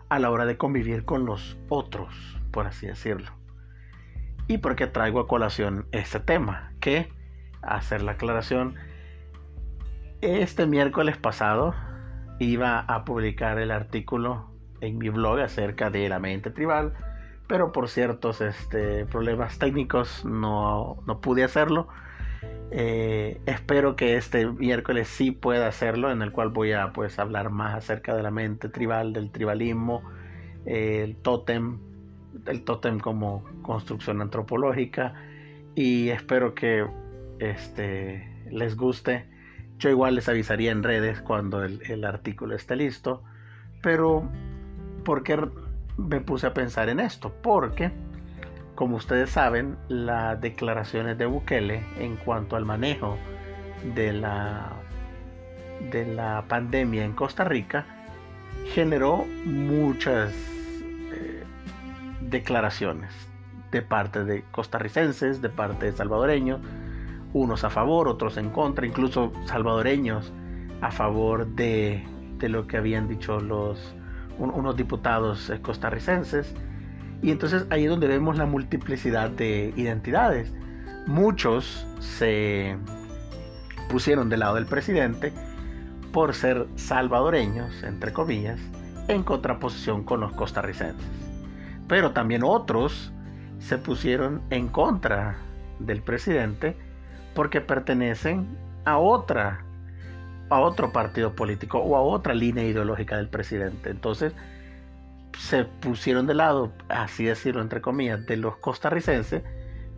[0.09, 3.33] a la hora de convivir con los otros, por así decirlo.
[4.47, 7.13] Y porque traigo a colación este tema, que,
[7.63, 8.75] hacer la aclaración,
[10.21, 11.75] este miércoles pasado
[12.39, 16.95] iba a publicar el artículo en mi blog acerca de la mente tribal,
[17.47, 21.89] pero por ciertos este, problemas técnicos no, no pude hacerlo.
[22.77, 27.51] Eh, espero que este miércoles sí pueda hacerlo, en el cual voy a pues hablar
[27.51, 30.03] más acerca de la mente tribal, del tribalismo,
[30.67, 31.79] el tótem,
[32.47, 35.15] el tótem como construcción antropológica
[35.77, 36.85] y espero que
[37.39, 39.27] este les guste.
[39.79, 43.23] Yo igual les avisaría en redes cuando el, el artículo esté listo,
[43.83, 44.29] pero
[45.05, 45.39] ¿por qué
[45.97, 47.33] me puse a pensar en esto?
[47.43, 47.93] Porque
[48.75, 53.17] como ustedes saben, las declaraciones de Bukele en cuanto al manejo
[53.95, 54.73] de la,
[55.91, 57.87] de la pandemia en Costa Rica
[58.73, 61.45] generó muchas eh,
[62.23, 63.13] declaraciones
[63.71, 66.61] de parte de costarricenses, de parte de salvadoreños,
[67.33, 70.33] unos a favor, otros en contra, incluso salvadoreños
[70.81, 72.05] a favor de,
[72.39, 73.95] de lo que habían dicho los
[74.39, 76.55] unos diputados costarricenses
[77.25, 80.53] y entonces ahí es donde vemos la multiplicidad de identidades.
[81.07, 82.77] Muchos se
[83.89, 85.33] pusieron del lado del presidente
[86.13, 88.61] por ser salvadoreños, entre comillas,
[89.09, 91.09] en contraposición con los costarricenses.
[91.89, 93.11] Pero también otros
[93.59, 95.39] se pusieron en contra
[95.79, 96.77] del presidente
[97.35, 98.47] porque pertenecen
[98.85, 99.65] a otra
[100.51, 103.89] a otro partido político o a otra línea ideológica del presidente.
[103.89, 104.35] Entonces,
[105.39, 109.43] se pusieron de lado, así decirlo entre comillas, de los costarricenses,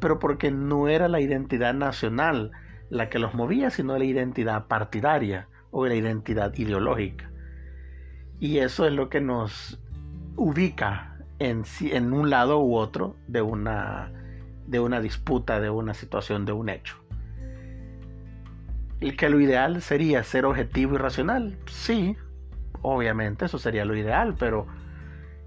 [0.01, 2.53] pero porque no era la identidad nacional
[2.91, 7.31] la que los movía, sino la identidad partidaria o la identidad ideológica.
[8.39, 9.81] Y eso es lo que nos
[10.37, 14.13] ubica en, en un lado u otro de una,
[14.67, 16.97] de una disputa, de una situación, de un hecho.
[19.01, 21.59] Y que lo ideal sería ser objetivo y racional.
[21.67, 22.17] Sí,
[22.83, 24.67] obviamente eso sería lo ideal, pero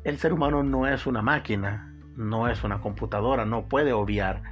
[0.03, 4.43] el ser humano no es una máquina, no es una computadora, no puede obviar.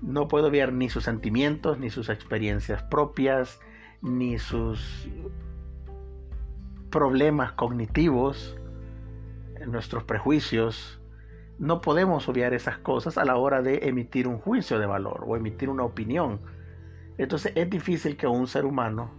[0.00, 3.60] No puede obviar ni sus sentimientos, ni sus experiencias propias,
[4.00, 5.08] ni sus
[6.90, 8.58] problemas cognitivos,
[9.66, 11.00] nuestros prejuicios,
[11.58, 15.36] no podemos obviar esas cosas a la hora de emitir un juicio de valor o
[15.36, 16.40] emitir una opinión.
[17.18, 19.12] Entonces es difícil que un ser humano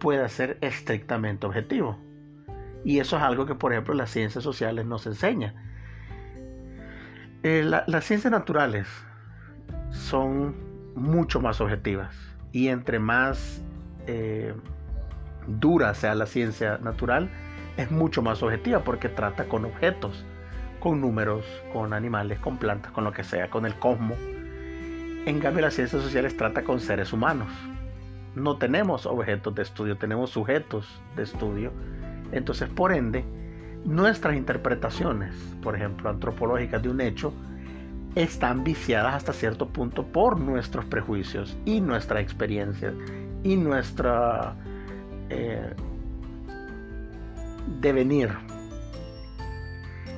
[0.00, 1.96] pueda ser estrictamente objetivo.
[2.84, 5.54] Y eso es algo que, por ejemplo, las ciencias sociales nos enseña.
[7.42, 8.86] Eh, las ciencias naturales
[9.90, 10.54] son
[10.94, 12.14] mucho más objetivas.
[12.52, 13.62] Y entre más
[14.06, 14.54] eh,
[15.46, 17.30] dura sea la ciencia natural,
[17.76, 20.24] es mucho más objetiva porque trata con objetos,
[20.80, 24.18] con números, con animales, con plantas, con lo que sea, con el cosmos.
[25.26, 27.48] En cambio, las ciencias sociales trata con seres humanos.
[28.34, 31.72] No tenemos objetos de estudio, tenemos sujetos de estudio.
[32.32, 33.24] Entonces, por ende,
[33.84, 37.32] nuestras interpretaciones, por ejemplo, antropológicas de un hecho,
[38.14, 42.94] están viciadas hasta cierto punto por nuestros prejuicios y nuestra experiencia
[43.42, 44.54] y nuestra
[45.30, 45.74] eh,
[47.80, 48.30] devenir.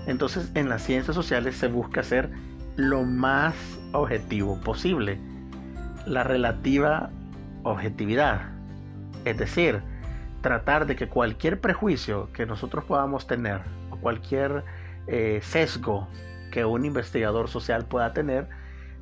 [0.07, 2.31] Entonces en las ciencias sociales se busca ser
[2.77, 3.55] lo más
[3.93, 5.19] objetivo posible,
[6.07, 7.11] la relativa
[7.63, 8.51] objetividad.
[9.25, 9.83] Es decir,
[10.47, 14.63] tratar de que cualquier prejuicio que nosotros podamos tener o cualquier
[15.09, 16.07] eh, sesgo
[16.53, 18.49] que un investigador social pueda tener,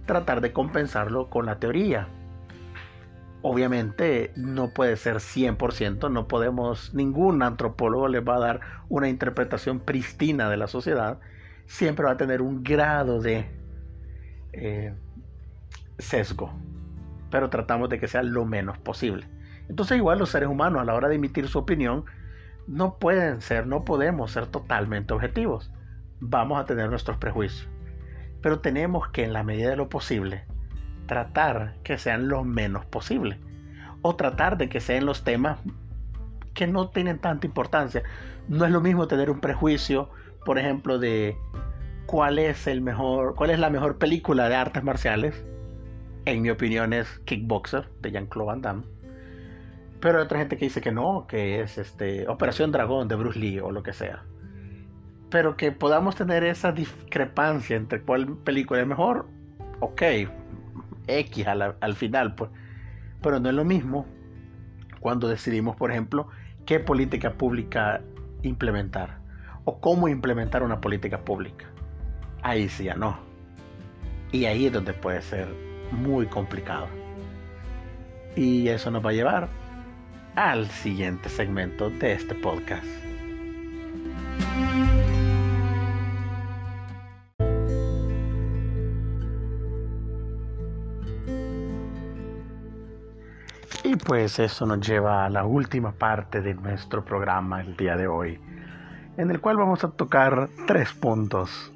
[0.07, 2.09] tratar de compensarlo con la teoría
[3.42, 9.80] obviamente no puede ser 100%, no podemos, ningún antropólogo le va a dar una interpretación
[9.80, 11.18] pristina de la sociedad,
[11.66, 13.51] siempre va a tener un grado de
[14.55, 14.95] eh,
[15.99, 16.55] sesgo,
[17.30, 19.34] pero tratamos de que sea lo menos posible.
[19.69, 22.05] Entonces igual los seres humanos a la hora de emitir su opinión
[22.67, 25.71] no pueden ser, no podemos ser totalmente objetivos.
[26.21, 27.69] Vamos a tener nuestros prejuicios,
[28.41, 30.45] pero tenemos que en la medida de lo posible
[31.07, 33.39] tratar que sean lo menos posible.
[34.03, 35.59] O tratar de que sean los temas
[36.53, 38.03] que no tienen tanta importancia.
[38.49, 40.11] No es lo mismo tener un prejuicio,
[40.45, 41.37] por ejemplo, de
[42.07, 45.45] cuál es el mejor, cuál es la mejor película de artes marciales.
[46.27, 48.93] En mi opinión es Kickboxer de Jean-Claude Van Damme.
[50.05, 53.39] Pero hay otra gente que dice que no, que es este Operación Dragón de Bruce
[53.39, 54.23] Lee o lo que sea.
[55.31, 59.27] Pero que podamos tener esa discrepancia entre cuál película es mejor,
[59.81, 60.03] ok,
[61.07, 62.51] X al final, pues.
[63.23, 64.05] Pero no es lo mismo
[65.01, 66.29] cuando decidimos, por ejemplo,
[66.67, 68.03] qué política pública
[68.43, 69.21] implementar
[69.65, 71.65] o cómo implementar una política pública.
[72.43, 73.17] Ahí sí ya no.
[74.33, 75.49] Y ahí es donde puede ser
[75.93, 76.89] muy complicado.
[78.37, 79.64] Y eso nos va a llevar
[80.37, 82.85] al siguiente segmento de este podcast.
[93.85, 98.09] Y pues eso nos lleva a la última parte de nuestro programa el día de
[98.09, 98.41] hoy,
[99.16, 101.70] en el cual vamos a tocar tres puntos.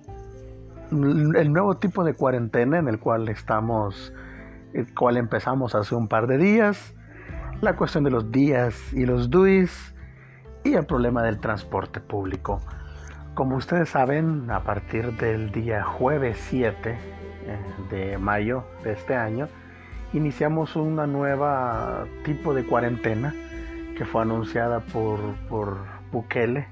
[0.91, 4.13] El nuevo tipo de cuarentena en el cual estamos,
[4.73, 6.95] el cual empezamos hace un par de días,
[7.61, 9.95] la cuestión de los días y los DUIs
[10.65, 12.61] y el problema del transporte público.
[13.35, 16.97] Como ustedes saben, a partir del día jueves 7 eh,
[17.91, 19.49] de mayo de este año,
[20.13, 23.35] iniciamos una nueva tipo de cuarentena
[23.97, 25.79] que fue anunciada por, por
[26.13, 26.69] Bukele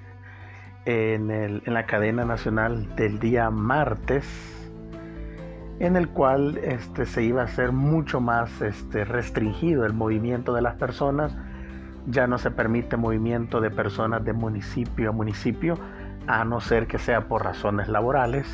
[0.85, 4.25] en, el, en, la cadena nacional del día martes,
[5.79, 10.63] en el cual este, se iba a hacer mucho más este, restringido el movimiento de
[10.63, 11.37] las personas.
[12.07, 15.79] Ya no se permite movimiento de personas de municipio a municipio,
[16.27, 18.47] a no ser que sea por razones laborales.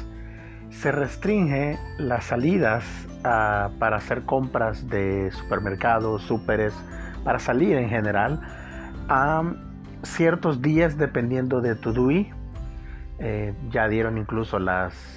[0.70, 2.84] Se restringe las salidas
[3.22, 6.74] para hacer compras de supermercados, súperes,
[7.24, 8.40] para salir en general
[9.08, 9.44] a
[10.02, 12.32] ciertos días dependiendo de tu DUI.
[13.22, 14.58] Eh, ya dieron incluso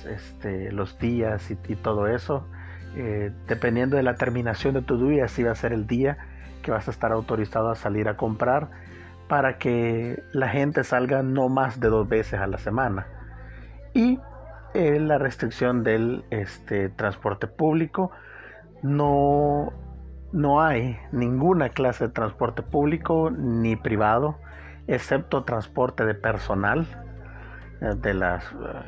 [0.07, 2.47] este, los días y, todo eso.
[2.95, 6.17] Eh, dependiendo de la terminación de tu DUI, así va a ser el día
[6.61, 8.69] que vas a estar autorizado a salir a comprar
[9.27, 13.07] para que la gente salga no más de dos veces a la semana.
[13.93, 14.19] Y
[14.75, 18.11] la restricción del este, transporte público.
[18.83, 19.71] No,
[20.31, 24.37] no hay ninguna clase de transporte público ni privado,
[24.87, 27.04] excepto transporte de personal, eh,
[27.93, 28.41] de la eh,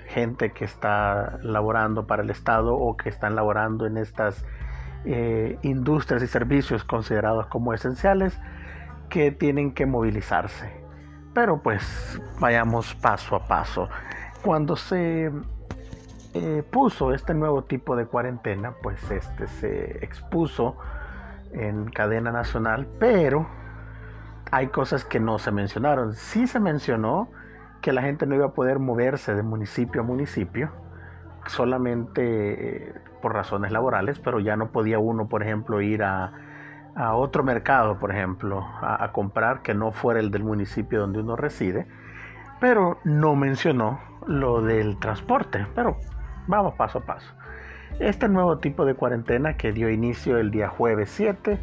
[0.08, 4.43] gente que está laborando para el Estado o que están laborando en estas
[5.06, 8.39] eh, industrias y servicios considerados como esenciales
[9.10, 10.72] que tienen que movilizarse.
[11.34, 13.89] Pero pues vayamos paso a paso.
[14.43, 15.32] Cuando se
[16.34, 20.78] eh, puso este nuevo tipo de cuarentena, pues este se expuso
[21.54, 23.48] en cadena nacional, pero
[24.52, 26.14] hay cosas que no se mencionaron.
[26.14, 27.30] Sí se mencionó
[27.82, 30.71] que la gente no iba a poder moverse de municipio a municipio,
[31.47, 36.34] solamente eh, por razones laborales, pero ya no podía uno, por ejemplo, ir a,
[37.13, 41.86] otro mercado, por ejemplo, a, comprar que no fuera el del municipio donde uno reside,
[42.59, 45.97] pero no mencionó lo del transporte, pero
[46.47, 47.32] vamos paso a paso.
[47.99, 51.59] Este nuevo tipo de cuarentena que dio inicio el día jueves 7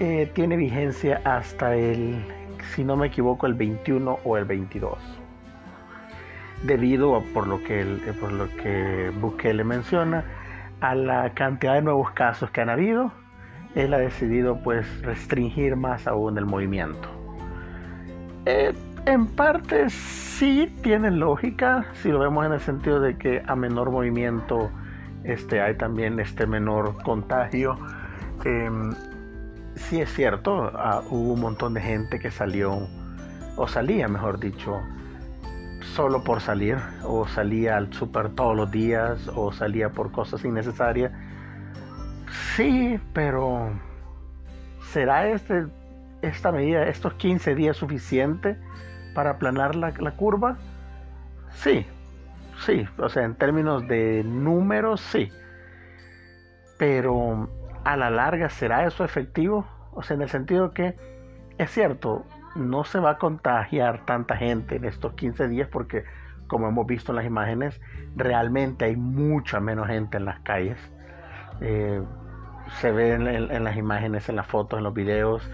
[0.00, 2.24] eh, tiene vigencia hasta el,
[2.74, 5.19] si no me equivoco, el 21 o el 22
[6.64, 10.24] debido a, por lo que eh, por lo que Bukele menciona
[10.80, 13.12] a la cantidad de nuevos casos que han habido
[13.74, 17.08] él ha decidido pues restringir más aún el movimiento.
[18.46, 18.72] Eh,
[19.06, 23.90] en parte sí tiene lógica si lo vemos en el sentido de que a menor
[23.90, 24.70] movimiento
[25.24, 27.78] este hay también este menor contagio.
[28.44, 28.92] Em,
[29.74, 32.88] sí es cierto ah, hubo un montón de gente que salió
[33.56, 34.80] o salía mejor dicho
[35.82, 41.12] solo por salir, o salía al súper todos los días, o salía por cosas innecesarias.
[42.54, 43.70] Sí, pero
[44.92, 45.66] ¿será este,
[46.22, 48.56] esta medida, estos 15 días suficiente
[49.14, 50.56] para aplanar la, la curva?
[51.52, 51.86] Sí,
[52.64, 55.28] sí, o sea, en términos de números, sí.
[56.78, 57.48] Pero
[57.84, 59.66] a la larga, ¿será eso efectivo?
[59.92, 60.96] O sea, en el sentido que
[61.58, 62.24] es cierto,
[62.54, 66.04] no se va a contagiar tanta gente en estos 15 días porque,
[66.46, 67.80] como hemos visto en las imágenes,
[68.16, 70.78] realmente hay mucha menos gente en las calles.
[71.60, 72.02] Eh,
[72.80, 75.48] se ve en, las imágenes, en las fotos, en los videos.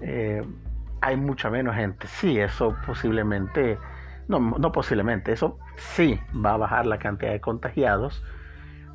[0.00, 0.42] Eh,
[1.00, 2.06] hay mucha menos gente.
[2.06, 3.78] Sí, eso posiblemente,
[4.28, 8.24] no, no posiblemente, eso sí va a bajar la cantidad de contagiados,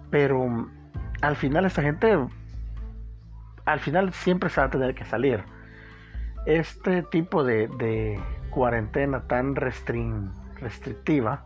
[0.09, 0.67] pero
[1.21, 2.17] al final esa gente,
[3.65, 5.43] al final siempre se va a tener que salir
[6.45, 8.19] este tipo de,
[8.49, 11.45] cuarentena tan restrictiva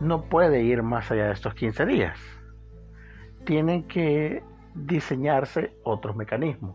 [0.00, 2.18] no puede ir más allá de estos 15 días.
[3.44, 4.42] Tienen que
[4.74, 6.74] diseñarse otros mecanismos.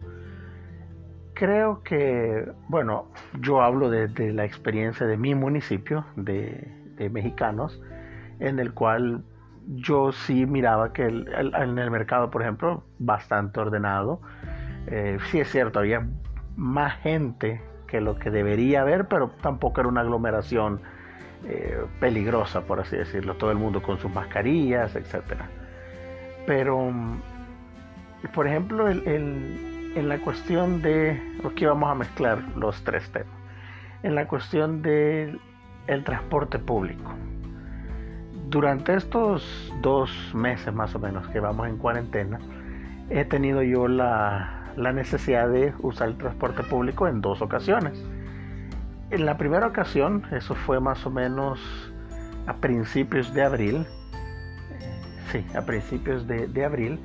[1.34, 3.08] Creo que, bueno,
[3.40, 6.68] yo hablo de, la experiencia de mi municipio, de,
[7.12, 7.82] mexicanos,
[8.40, 9.24] en el cual
[9.68, 14.22] yo sí miraba que en el mercado, por ejemplo, bastante ordenado.
[14.88, 16.06] Eh, sí es cierto, había
[16.60, 20.82] más gente que lo que debería haber, pero tampoco era una aglomeración
[21.46, 23.36] eh, peligrosa, por así decirlo.
[23.36, 25.24] Todo el mundo con sus mascarillas, etc.
[26.46, 26.92] Pero,
[28.34, 33.34] por ejemplo, en la cuestión de, aquí vamos a mezclar los tres temas,
[34.04, 35.40] en la cuestión del
[35.88, 37.12] el transporte público.
[38.50, 42.40] Durante estos dos meses más o menos que vamos en cuarentena,
[43.10, 48.04] he tenido yo la, la necesidad de usar el transporte público en dos ocasiones.
[49.12, 51.60] En la primera ocasión, eso fue más o menos
[52.48, 53.86] a principios de abril,
[55.32, 57.00] sí, a principios de, abril,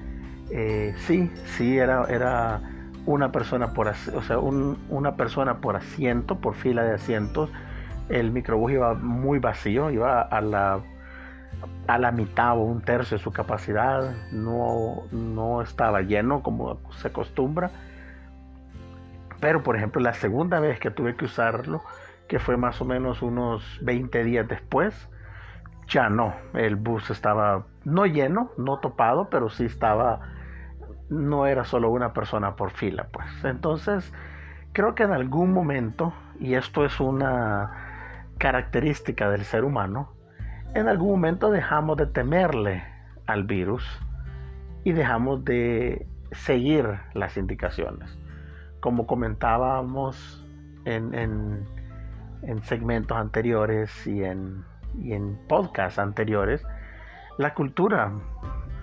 [0.50, 2.60] eh, sí, sí, era, era
[3.06, 7.50] una persona por, o sea, una persona por asiento, por fila de asientos.
[8.08, 10.80] El microbús iba muy vacío, iba a la
[11.86, 17.08] a la mitad o un tercio de su capacidad, no, no estaba lleno como se
[17.08, 17.70] acostumbra.
[19.40, 21.82] Pero por ejemplo la segunda vez que tuve que usarlo,
[22.28, 25.08] que fue más o menos unos 20 días después,
[25.88, 30.20] ya no, el bus estaba no lleno, no topado, pero sí estaba,
[31.10, 33.26] no era solo una persona por fila, pues.
[33.44, 34.12] Entonces,
[34.72, 40.13] creo que en algún momento, y esto es una característica del ser humano,
[40.74, 42.84] en algún momento dejamos de temerle
[43.26, 43.84] al virus
[44.82, 48.18] y dejamos de seguir las indicaciones.
[48.80, 50.44] Como comentábamos
[50.84, 51.64] en,
[52.64, 54.64] segmentos anteriores y en,
[55.00, 56.62] y en podcasts anteriores,
[57.38, 58.12] la cultura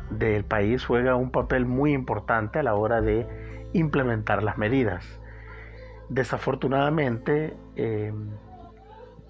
[0.10, 3.28] del país juega un papel muy importante a la hora de
[3.74, 5.06] implementar las medidas.
[6.10, 8.12] Desafortunadamente, eh,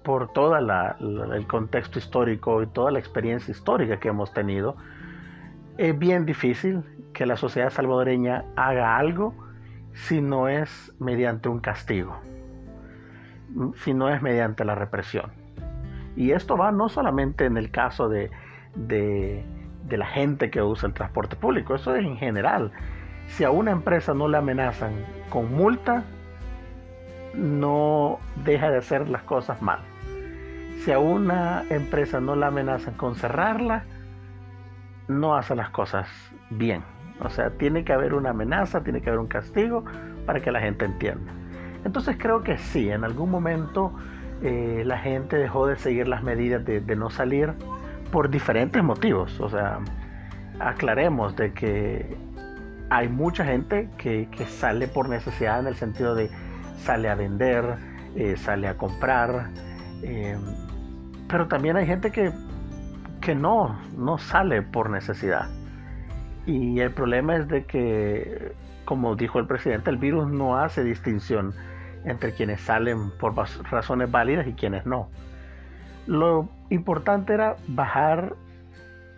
[0.02, 4.76] por todo el contexto histórico y toda la experiencia histórica que hemos tenido,
[5.78, 6.82] es bien difícil
[7.12, 9.34] que la sociedad salvadoreña haga algo
[9.94, 12.18] si no es mediante un castigo,
[13.76, 15.30] si no es mediante la represión.
[16.16, 18.30] Y esto va no solamente en el caso de,
[18.74, 19.44] de,
[19.86, 22.72] de la gente que usa el transporte público, eso es en general.
[23.26, 24.92] Si a una empresa no le amenazan
[25.30, 26.04] con multa,
[27.34, 29.80] no deja de hacer las cosas mal
[30.84, 33.84] si a una empresa no la amenazan con cerrarla,
[35.06, 36.08] no hace las cosas
[36.50, 36.82] bien.
[37.20, 39.84] O sea, tiene que haber una amenaza, tiene que haber un castigo
[40.26, 41.32] para que la gente entienda.
[41.84, 43.92] Entonces creo que sí, en algún momento
[44.42, 47.52] eh, la gente dejó de seguir las medidas de, no salir
[48.10, 49.38] por diferentes motivos.
[49.40, 49.78] O sea,
[50.58, 52.16] aclaremos de que
[52.90, 56.28] hay mucha gente que, sale por necesidad en el sentido de
[56.78, 57.64] sale a vender,
[58.16, 59.50] eh, sale a comprar,
[60.02, 60.36] eh,
[61.32, 62.30] pero también hay gente que,
[63.22, 65.48] que no, no sale por necesidad.
[66.44, 68.52] Y el problema es de que,
[68.84, 71.54] como dijo el presidente, el virus no hace distinción
[72.04, 75.08] entre quienes salen por razones válidas y quienes no.
[76.06, 78.34] Lo importante era bajar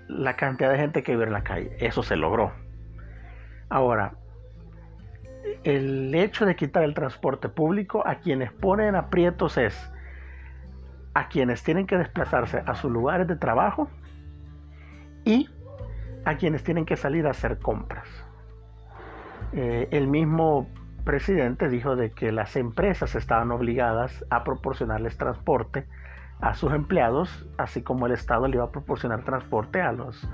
[0.06, 1.76] la cantidad de gente que vive en la calle.
[1.80, 2.52] Eso se logró.
[3.70, 4.12] Ahora,
[5.64, 9.90] el hecho de quitar el transporte público a quienes ponen aprietos es
[11.14, 13.88] a quienes tienen que desplazarse a sus lugares de trabajo
[15.24, 15.48] y
[16.24, 18.08] a quienes tienen que salir a hacer compras.
[19.52, 20.68] Eh, el mismo
[21.04, 25.86] presidente dijo de que las empresas estaban obligadas a proporcionarles transporte
[26.40, 30.28] a sus empleados, así como el Estado le iba a proporcionar transporte a los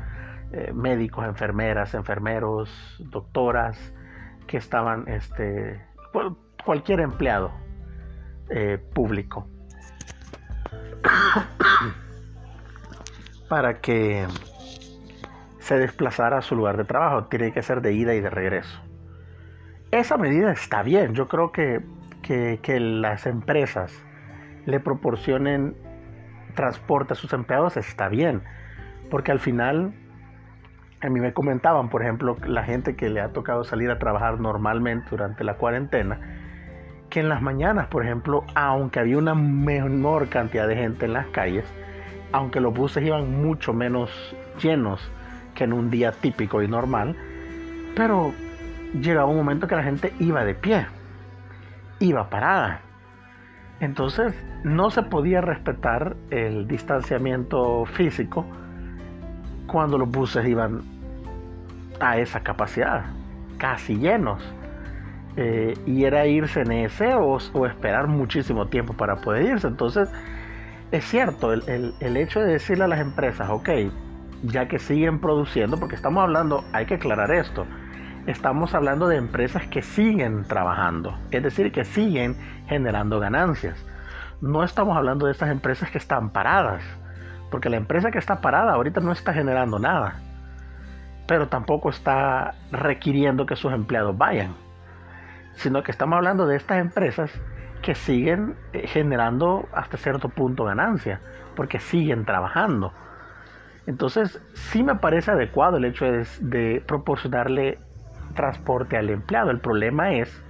[0.53, 2.71] eh, médicos, enfermeras, enfermeros,
[3.11, 3.93] doctoras
[4.47, 5.81] que estaban, este,
[6.65, 7.53] cualquier empleado
[8.49, 9.47] eh, público,
[13.49, 14.27] para que
[15.59, 17.25] se desplazara a su lugar de trabajo.
[17.25, 18.81] Tiene que ser de ida y de regreso.
[19.91, 21.15] Esa medida está bien.
[21.15, 21.81] Yo creo que,
[22.23, 23.93] que las empresas
[24.67, 25.77] le proporcionen
[26.55, 28.43] transporte a sus empleados está bien.
[29.11, 29.93] Porque al final
[31.03, 34.39] a mí me comentaban, por ejemplo, la gente que le ha tocado salir a trabajar
[34.39, 36.40] normalmente durante la cuarentena,
[37.11, 41.27] que en las mañanas, por ejemplo, aunque había una menor cantidad de gente en las
[41.27, 41.65] calles,
[42.33, 44.11] aunque los buses iban mucho menos
[44.63, 45.01] llenos
[45.55, 47.17] que en un día típico y normal,
[47.97, 48.33] pero
[48.95, 50.87] llegaba un momento que la gente iba de pie,
[51.99, 52.81] iba parada.
[53.81, 58.47] Entonces no se podía respetar el distanciamiento físico
[59.67, 60.83] cuando los buses iban
[61.99, 63.07] a esa capacidad,
[63.59, 64.43] casi llenos.
[65.37, 69.69] Eh, y era irse en ese o, esperar muchísimo tiempo para poder irse.
[69.69, 70.09] Entonces,
[70.91, 73.69] es cierto, el, el, hecho de decirle a las empresas, ok,
[74.43, 77.67] ya que siguen produciendo, porque estamos hablando, hay que aclarar esto,
[78.27, 83.85] estamos hablando de empresas que siguen trabajando, es decir, que siguen generando ganancias.
[84.41, 86.83] No estamos hablando de estas empresas que están paradas.
[87.51, 90.15] Porque la empresa que está parada ahorita no está generando nada.
[91.27, 94.55] Pero tampoco está requiriendo que sus empleados vayan.
[95.53, 97.31] Sino que estamos hablando de estas empresas
[97.83, 101.21] que siguen eh, generando hasta cierto punto ganancia.
[101.57, 102.93] Porque siguen trabajando.
[103.87, 107.79] Entonces sí me parece adecuado el hecho de, de proporcionarle
[108.35, 109.51] transporte al empleado.
[109.51, 110.43] El problema es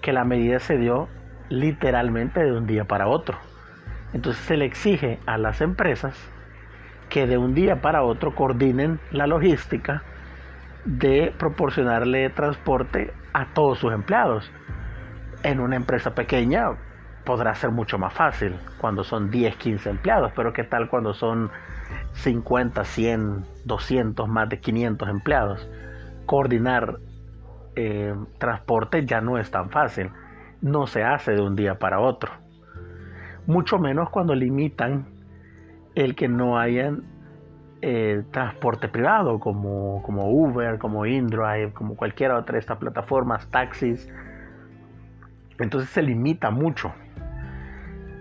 [0.00, 1.08] que la medida se dio
[1.48, 3.38] literalmente de un día para otro.
[4.12, 6.16] Entonces se le exige a las empresas
[7.08, 10.02] que de un día para otro coordinen la logística
[10.88, 14.50] de proporcionarle transporte a todos sus empleados.
[15.42, 16.70] En una empresa pequeña
[17.24, 21.50] podrá ser mucho más fácil cuando son 10, 15 empleados, pero ¿qué tal cuando son
[22.14, 25.68] 50, 100, 200, más de 500 empleados?
[26.26, 26.98] Coordinar
[27.76, 30.10] eh, transporte ya no es tan fácil,
[30.60, 32.32] no se hace de un día para otro
[33.48, 35.06] mucho menos cuando limitan
[35.94, 36.94] el que no haya
[37.80, 44.08] eh, transporte privado como, como Uber, como InDrive, como cualquier otra de estas plataformas, taxis.
[45.58, 46.92] Entonces se limita mucho.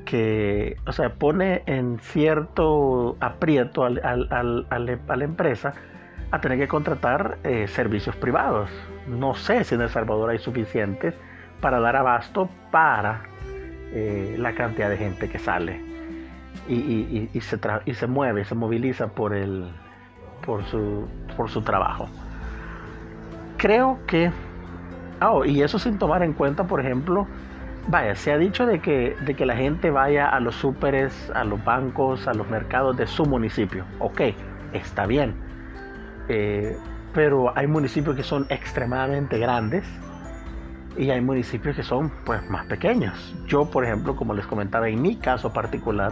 [0.05, 5.73] Que, o sea, pone en cierto aprieto a la empresa
[6.31, 8.69] a tener que contratar eh, servicios privados.
[9.07, 11.13] No sé si en El Salvador hay suficientes
[11.61, 13.23] para dar abasto para
[13.91, 15.86] eh, la cantidad de gente que sale
[16.67, 19.71] y, se, y se mueve, se moviliza por, el,
[20.45, 22.07] por, su, por su trabajo.
[23.57, 24.31] Creo que,
[25.21, 27.27] oh, y eso sin tomar en cuenta, por ejemplo,
[27.87, 31.43] vaya, se ha dicho de que, de que la gente vaya a los súperes, a
[31.43, 33.85] los bancos, a los mercados de su municipio.
[33.99, 34.21] Ok,
[34.73, 35.33] está bien.
[36.29, 36.77] Eh,
[37.13, 39.85] pero hay municipios que son extremadamente grandes
[40.97, 43.35] y hay municipios que son pues más pequeños.
[43.47, 46.11] Yo, por ejemplo, como les comentaba, en mi caso particular,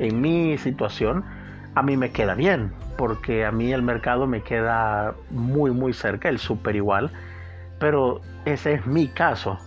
[0.00, 1.24] en mi situación,
[1.74, 6.28] a mí me queda bien, porque a mí el mercado me queda muy, muy cerca,
[6.28, 7.12] el súper igual,
[7.78, 9.58] pero ese es mi caso.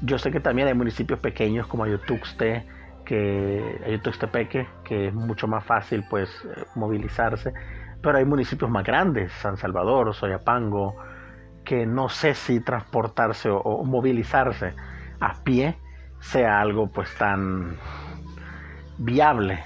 [0.00, 2.66] Yo sé que también hay municipios pequeños como Ayutuxte,
[3.04, 7.52] que Ayutuxtepeque, que es mucho más fácil pues eh, movilizarse,
[8.00, 10.96] pero hay municipios más grandes, San Salvador, Soyapango,
[11.64, 14.74] que no sé si transportarse o, movilizarse
[15.20, 15.78] a pie
[16.20, 17.76] sea algo pues tan
[18.98, 19.62] viable.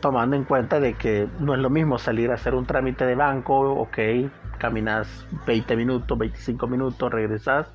[0.00, 3.14] tomando en cuenta de que no es lo mismo salir a hacer un trámite de
[3.14, 3.98] banco, ok,
[4.58, 7.72] caminas 20 minutos, 25 minutos, regresas,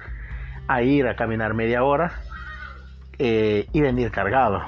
[0.67, 2.11] a ir a caminar media hora
[3.17, 4.61] eh, y venir cargado.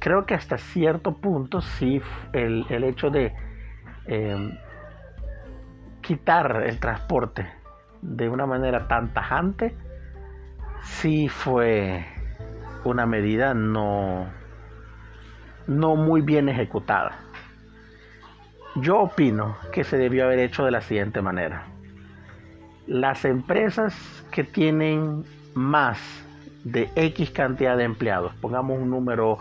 [0.00, 2.02] Creo que hasta cierto punto sí
[2.32, 3.32] el, hecho de
[4.06, 4.58] em,
[6.02, 7.46] quitar el transporte
[8.02, 9.74] de una manera tan tajante,
[10.82, 12.04] sí fue
[12.84, 14.26] una medida no,
[15.66, 17.18] no muy bien ejecutada.
[18.76, 21.64] Yo opino que se debió haber hecho de la siguiente manera.
[22.86, 23.94] Las empresas
[24.30, 25.98] que tienen más
[26.64, 29.38] de X cantidad de empleados, pongamos un número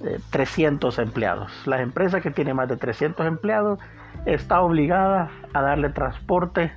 [0.00, 3.78] de 300 empleados, las empresas que tienen más de 300 empleados
[4.26, 6.72] está obligada a darle transporte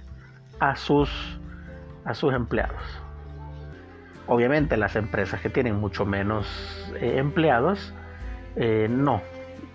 [0.60, 1.10] a sus,
[2.06, 2.82] a sus empleados.
[4.28, 6.48] Obviamente las empresas que tienen mucho menos
[7.00, 7.94] eh, empleados,
[8.60, 9.22] eh, no,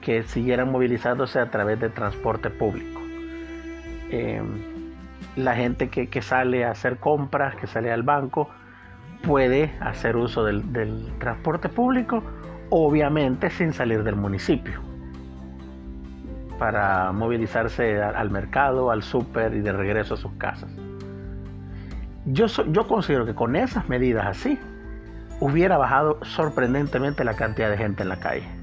[0.00, 3.00] que siguieran movilizándose a través de transporte público.
[4.10, 4.82] Em,
[5.36, 8.50] la gente que, sale a hacer compras, que sale al banco,
[9.22, 10.62] puede hacer uso del,
[11.20, 12.24] transporte público,
[12.70, 14.80] obviamente sin salir del municipio,
[16.58, 20.70] para movilizarse al mercado, al súper y de regreso a sus casas.
[22.26, 24.58] Yo, yo considero que con esas medidas así,
[25.40, 28.61] hubiera bajado sorprendentemente la cantidad de gente en la calle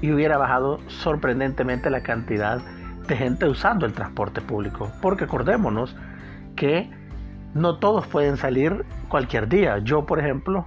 [0.00, 2.60] y hubiera bajado sorprendentemente la cantidad
[3.06, 4.92] de gente usando el transporte público.
[5.00, 5.96] Porque acordémonos
[6.56, 6.90] que
[7.54, 9.78] no todos pueden salir cualquier día.
[9.78, 10.66] Yo, por ejemplo,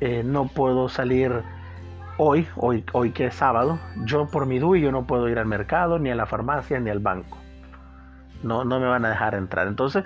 [0.00, 1.42] eh, no puedo salir
[2.16, 3.78] hoy, hoy, hoy que es sábado.
[4.04, 7.00] Yo por mi DUI no puedo ir al mercado, ni a la farmacia, ni al
[7.00, 7.38] banco.
[8.42, 9.68] No, no me van a dejar entrar.
[9.68, 10.04] Entonces,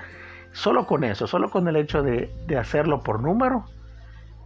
[0.53, 3.65] solo con eso, solo con el hecho de, de hacerlo por número,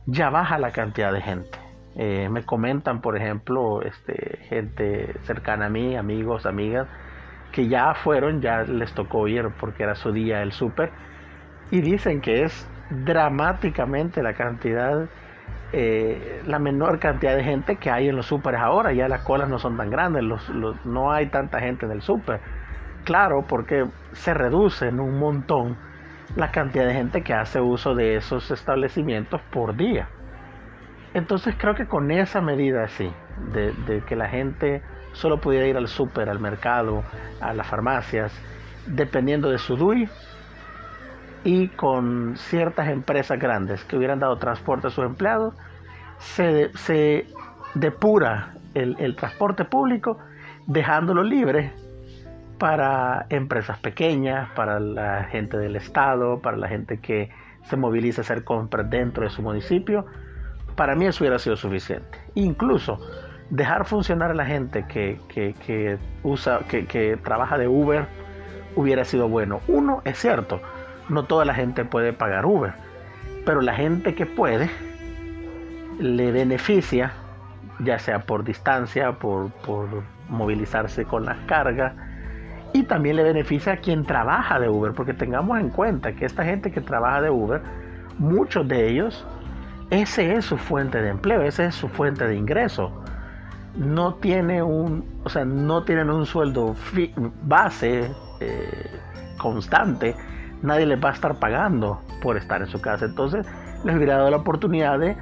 [0.07, 1.66] ya baja la cantidad de gente.
[1.99, 6.86] Eh, me comentan, por ejemplo, este, gente cercana a mí, amigos, amigas,
[7.53, 10.90] que ya fueron, ya les tocó ir porque era su día el súper,
[11.70, 15.09] y dicen que es dramáticamente la cantidad,
[15.72, 19.49] eh, la menor cantidad de gente que hay en los súperes ahora, ya las colas
[19.49, 20.22] no son tan grandes,
[20.84, 22.40] no hay tanta gente en el súper.
[23.05, 25.78] Claro, porque se reduce en un montón
[26.36, 30.09] la cantidad de gente que hace uso de esos establecimientos por día.
[31.17, 33.11] Entonces creo que con esa medida así,
[33.51, 37.05] de, que la gente solo pudiera ir al súper, al mercado,
[37.41, 38.39] a las farmacias,
[38.87, 40.11] dependiendo de su DUI,
[41.43, 45.55] y con ciertas empresas grandes que hubieran dado transporte a sus empleados,
[46.19, 47.25] se,
[47.75, 50.19] depura el, el transporte público
[50.67, 51.73] dejándolo libre
[52.59, 57.31] para empresas pequeñas, para la gente del Estado, para la gente que
[57.62, 60.05] se moviliza a hacer compras dentro de su municipio,
[60.77, 62.18] para mí eso hubiera sido suficiente.
[62.35, 63.01] Incluso
[63.51, 68.07] dejar funcionar a la gente que, usa, que, trabaja de Uber
[68.77, 69.61] hubiera sido bueno.
[69.68, 70.61] Uno, es cierto,
[71.09, 72.74] no toda la gente puede pagar Uber,
[73.45, 74.70] pero la gente que puede
[75.99, 77.12] le beneficia,
[77.81, 79.89] ya sea por distancia, por, por
[80.29, 81.95] movilizarse con las cargas,
[82.72, 86.45] y también le beneficia a quien trabaja de Uber, porque tengamos en cuenta que esta
[86.45, 87.62] gente que trabaja de Uber,
[88.18, 89.27] muchos de ellos
[89.91, 92.91] ese es su fuente de empleo, esa es su fuente de ingreso.
[93.76, 96.74] No tiene un, o sea, no tienen un sueldo
[97.43, 98.11] base
[98.41, 98.91] eh,
[99.39, 100.16] constante.
[100.62, 103.05] Nadie les va a estar pagando por estar en su casa.
[103.05, 103.47] Entonces
[103.84, 105.16] les hubiera dado la oportunidad de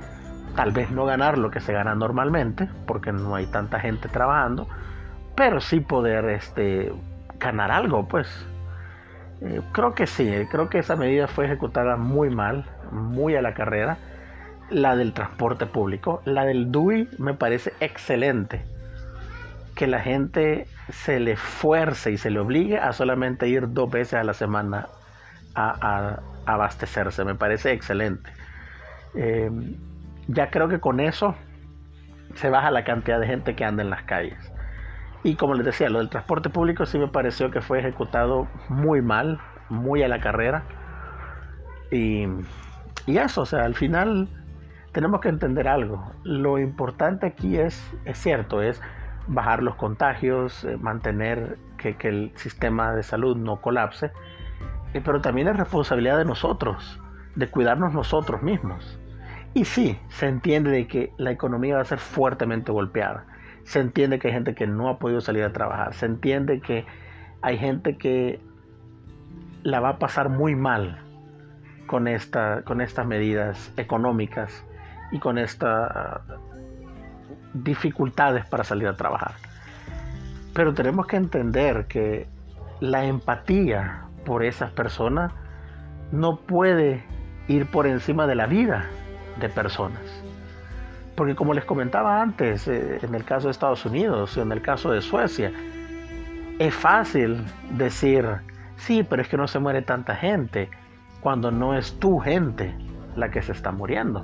[0.56, 4.68] tal vez no ganar lo que se gana normalmente, porque no hay tanta gente trabajando,
[5.34, 6.92] pero sí poder este,
[7.38, 8.28] ganar algo, pues.
[9.40, 13.52] Eh, creo que sí, creo que esa medida fue ejecutada muy mal, muy a la
[13.52, 13.98] carrera
[14.70, 16.22] la del transporte público.
[16.24, 18.64] La del DUI me parece excelente.
[19.74, 24.14] Que la gente se le fuerce y se le obligue a solamente ir dos veces
[24.14, 24.88] a la semana
[25.54, 27.24] a, abastecerse.
[27.24, 28.30] Me parece excelente.
[29.14, 29.50] Eh,
[30.28, 31.34] ya creo que con eso
[32.34, 34.38] se baja la cantidad de gente que anda en las calles.
[35.22, 39.00] Y como les decía, lo del transporte público sí me pareció que fue ejecutado muy
[39.00, 39.40] mal,
[39.70, 40.64] muy a la carrera.
[41.90, 42.26] Y,
[43.06, 44.28] y eso, o sea, al final
[44.94, 46.12] tenemos que entender algo.
[46.22, 48.80] Lo importante aquí es, es cierto, es
[49.26, 54.12] bajar los contagios, eh, mantener que, el sistema de salud no colapse,
[54.94, 57.00] eh, pero también es responsabilidad de nosotros,
[57.34, 58.98] de cuidarnos nosotros mismos.
[59.52, 63.26] Y sí, se entiende de que la economía va a ser fuertemente golpeada.
[63.64, 65.94] Se entiende que hay gente que no ha podido salir a trabajar.
[65.94, 66.86] Se entiende que
[67.42, 68.40] hay gente que
[69.64, 71.00] la va a pasar muy mal
[71.88, 74.64] con, esta, con estas medidas económicas
[75.14, 76.22] y con esta
[77.54, 79.34] dificultades para salir a trabajar.
[80.52, 82.26] Pero tenemos que entender que
[82.80, 85.32] la empatía por esas personas
[86.10, 87.04] no puede
[87.46, 88.86] ir por encima de la vida
[89.38, 90.02] de personas.
[91.14, 94.90] Porque como les comentaba antes, eh, en el caso de Estados Unidos, en el caso
[94.90, 95.52] de Suecia,
[96.58, 98.26] es fácil decir,
[98.76, 100.70] sí, pero es que no se muere tanta gente
[101.20, 102.74] cuando no es tu gente
[103.14, 104.22] la que se está muriendo.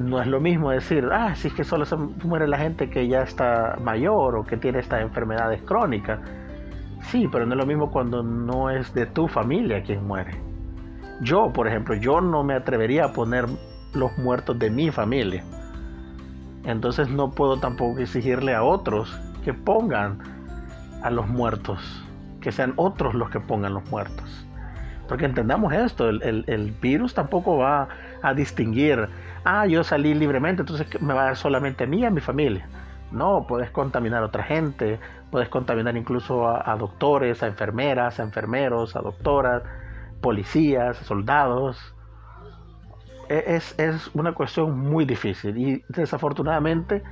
[0.00, 3.06] No es lo mismo decir, ah, sí es que solo se muere la gente que
[3.06, 6.18] ya está mayor o que tiene estas enfermedades crónicas.
[7.02, 10.40] Sí, pero no es lo mismo cuando no es de tu familia quien muere.
[11.20, 13.44] Yo, por ejemplo, yo no me atrevería a poner
[13.92, 15.44] los muertos de mi familia.
[16.64, 20.18] Entonces no puedo tampoco exigirle a otros que pongan
[21.02, 22.02] a los muertos,
[22.40, 24.46] que sean otros los que pongan los muertos.
[25.10, 27.88] Porque entendamos esto, el, virus tampoco va
[28.22, 29.08] a distinguir,
[29.44, 32.20] ah, yo salí libremente, entonces me va a dar solamente a mí y a mi
[32.20, 32.68] familia.
[33.10, 38.94] No, puedes contaminar a otra gente, puedes contaminar incluso a, doctores, a enfermeras, a enfermeros,
[38.94, 39.62] a doctoras,
[40.20, 41.94] policías, soldados.
[43.28, 47.02] E, es, es una cuestión muy difícil y desafortunadamente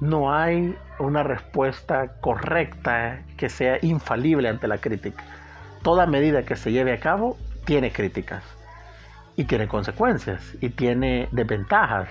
[0.00, 5.22] no hay una respuesta correcta que sea infalible ante la crítica.
[5.82, 7.36] Toda medida que se lleve a cabo
[7.66, 8.57] tiene críticas
[9.38, 12.08] y tiene consecuencias y tiene desventajas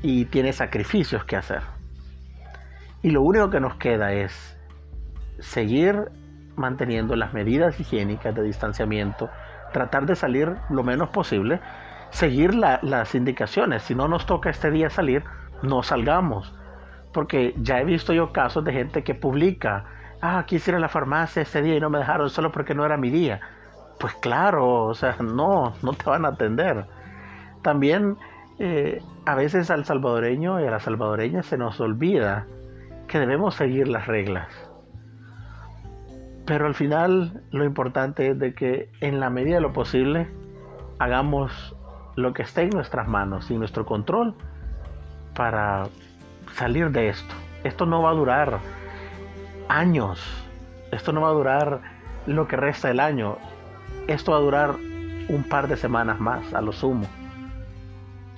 [0.00, 1.60] y tiene sacrificios que hacer.
[3.02, 4.56] Y lo único que nos queda es
[5.38, 6.10] seguir
[6.56, 9.28] manteniendo las medidas higiénicas de distanciamiento,
[9.74, 11.60] tratar de salir lo menos posible,
[12.08, 13.82] seguir las indicaciones.
[13.82, 15.24] Si no nos toca este día salir,
[15.62, 16.54] no salgamos.
[17.12, 19.84] Porque ya he visto yo casos de gente que publica,
[20.22, 23.10] ah, quisiera la farmacia este día y no me dejaron solo porque no era mi
[23.10, 23.42] día.
[23.98, 26.86] Pues claro, o sea, no, no te van a atender.
[27.62, 28.16] También
[28.58, 32.46] eh, a veces al salvadoreño y a la salvadoreña se nos olvida
[33.06, 34.48] que debemos seguir las reglas.
[36.46, 40.28] Pero al final lo importante es de que en la medida de lo posible
[40.98, 41.76] hagamos
[42.16, 44.34] lo que esté en nuestras manos y nuestro control
[45.34, 45.88] para
[46.54, 47.34] salir de esto.
[47.64, 48.58] Esto no va a durar
[49.68, 50.20] años.
[50.90, 51.80] Esto no va a durar
[52.26, 53.36] lo que resta del año.
[54.08, 54.76] Esto va a durar
[55.28, 57.06] un par de semanas más, a lo sumo.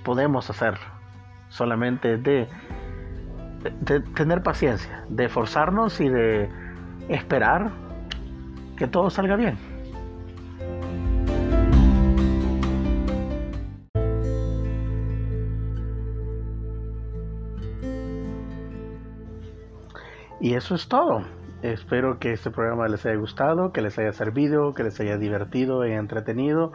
[0.05, 0.85] Podemos hacerlo.
[1.49, 2.47] Solamente de
[3.62, 6.49] de tener paciencia, de esforzarnos y de
[7.09, 7.71] esperar
[8.77, 9.59] que todo salga bien.
[20.41, 21.23] Y eso es todo.
[21.62, 25.86] Espero que este programa les haya gustado, que les haya servido, que les haya divertido
[25.86, 26.72] y entretenido.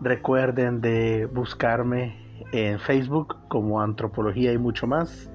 [0.00, 5.30] Recuerden de buscarme en Facebook como Antropología y mucho más.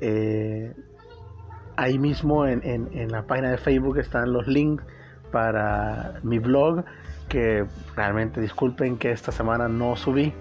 [0.00, 0.74] Eh,
[1.76, 4.84] ahí mismo en, la página de Facebook están los links
[5.30, 6.84] para mi blog
[7.28, 10.32] que realmente disculpen que esta semana no subí.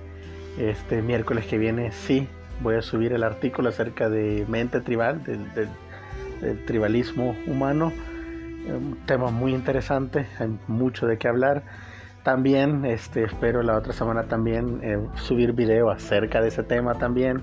[0.58, 2.28] Este miércoles que viene sí
[2.62, 5.68] voy a subir el artículo acerca de mente tribal, del,
[6.66, 7.92] tribalismo humano.
[8.68, 11.64] Un tema muy interesante, hay mucho de qué hablar.
[12.24, 17.42] También este, espero la otra semana también eh, subir video acerca de ese tema también.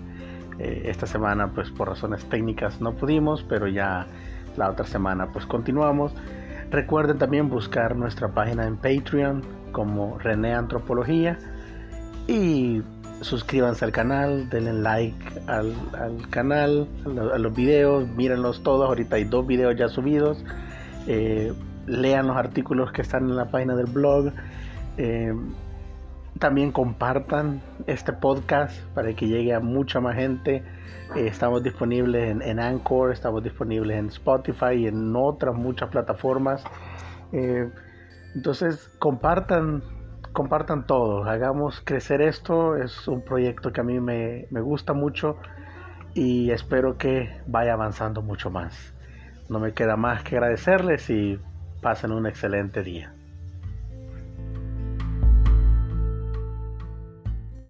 [0.59, 4.07] Eh, esta semana pues por razones técnicas no pudimos, pero ya
[4.59, 6.15] la otra semana pues continuamos.
[6.71, 9.43] Recuerden también buscar nuestra página en Patreon
[9.73, 11.39] como René Antropología
[12.27, 12.83] y
[13.21, 15.75] suscríbanse al canal, denle like al,
[16.31, 20.45] canal, a los videos, mírenlos todos, ahorita hay dos videos ya subidos,
[21.07, 21.53] eh,
[21.87, 24.33] lean los artículos que están en la página del blog.
[24.97, 25.35] Eh,
[26.39, 30.65] también compartan este podcast para que llegue a mucha más gente.
[31.15, 36.65] Eh, estamos disponibles en, Anchor, estamos disponibles en Spotify y en otras muchas plataformas.
[38.35, 39.83] Entonces compartan,
[40.35, 42.77] compartan todo, hagamos crecer esto.
[42.77, 45.39] Es un proyecto que a mí me, me gusta mucho
[46.13, 48.93] y espero que vaya avanzando mucho más.
[49.49, 51.41] No me queda más que agradecerles y
[51.81, 53.14] pasen un excelente día.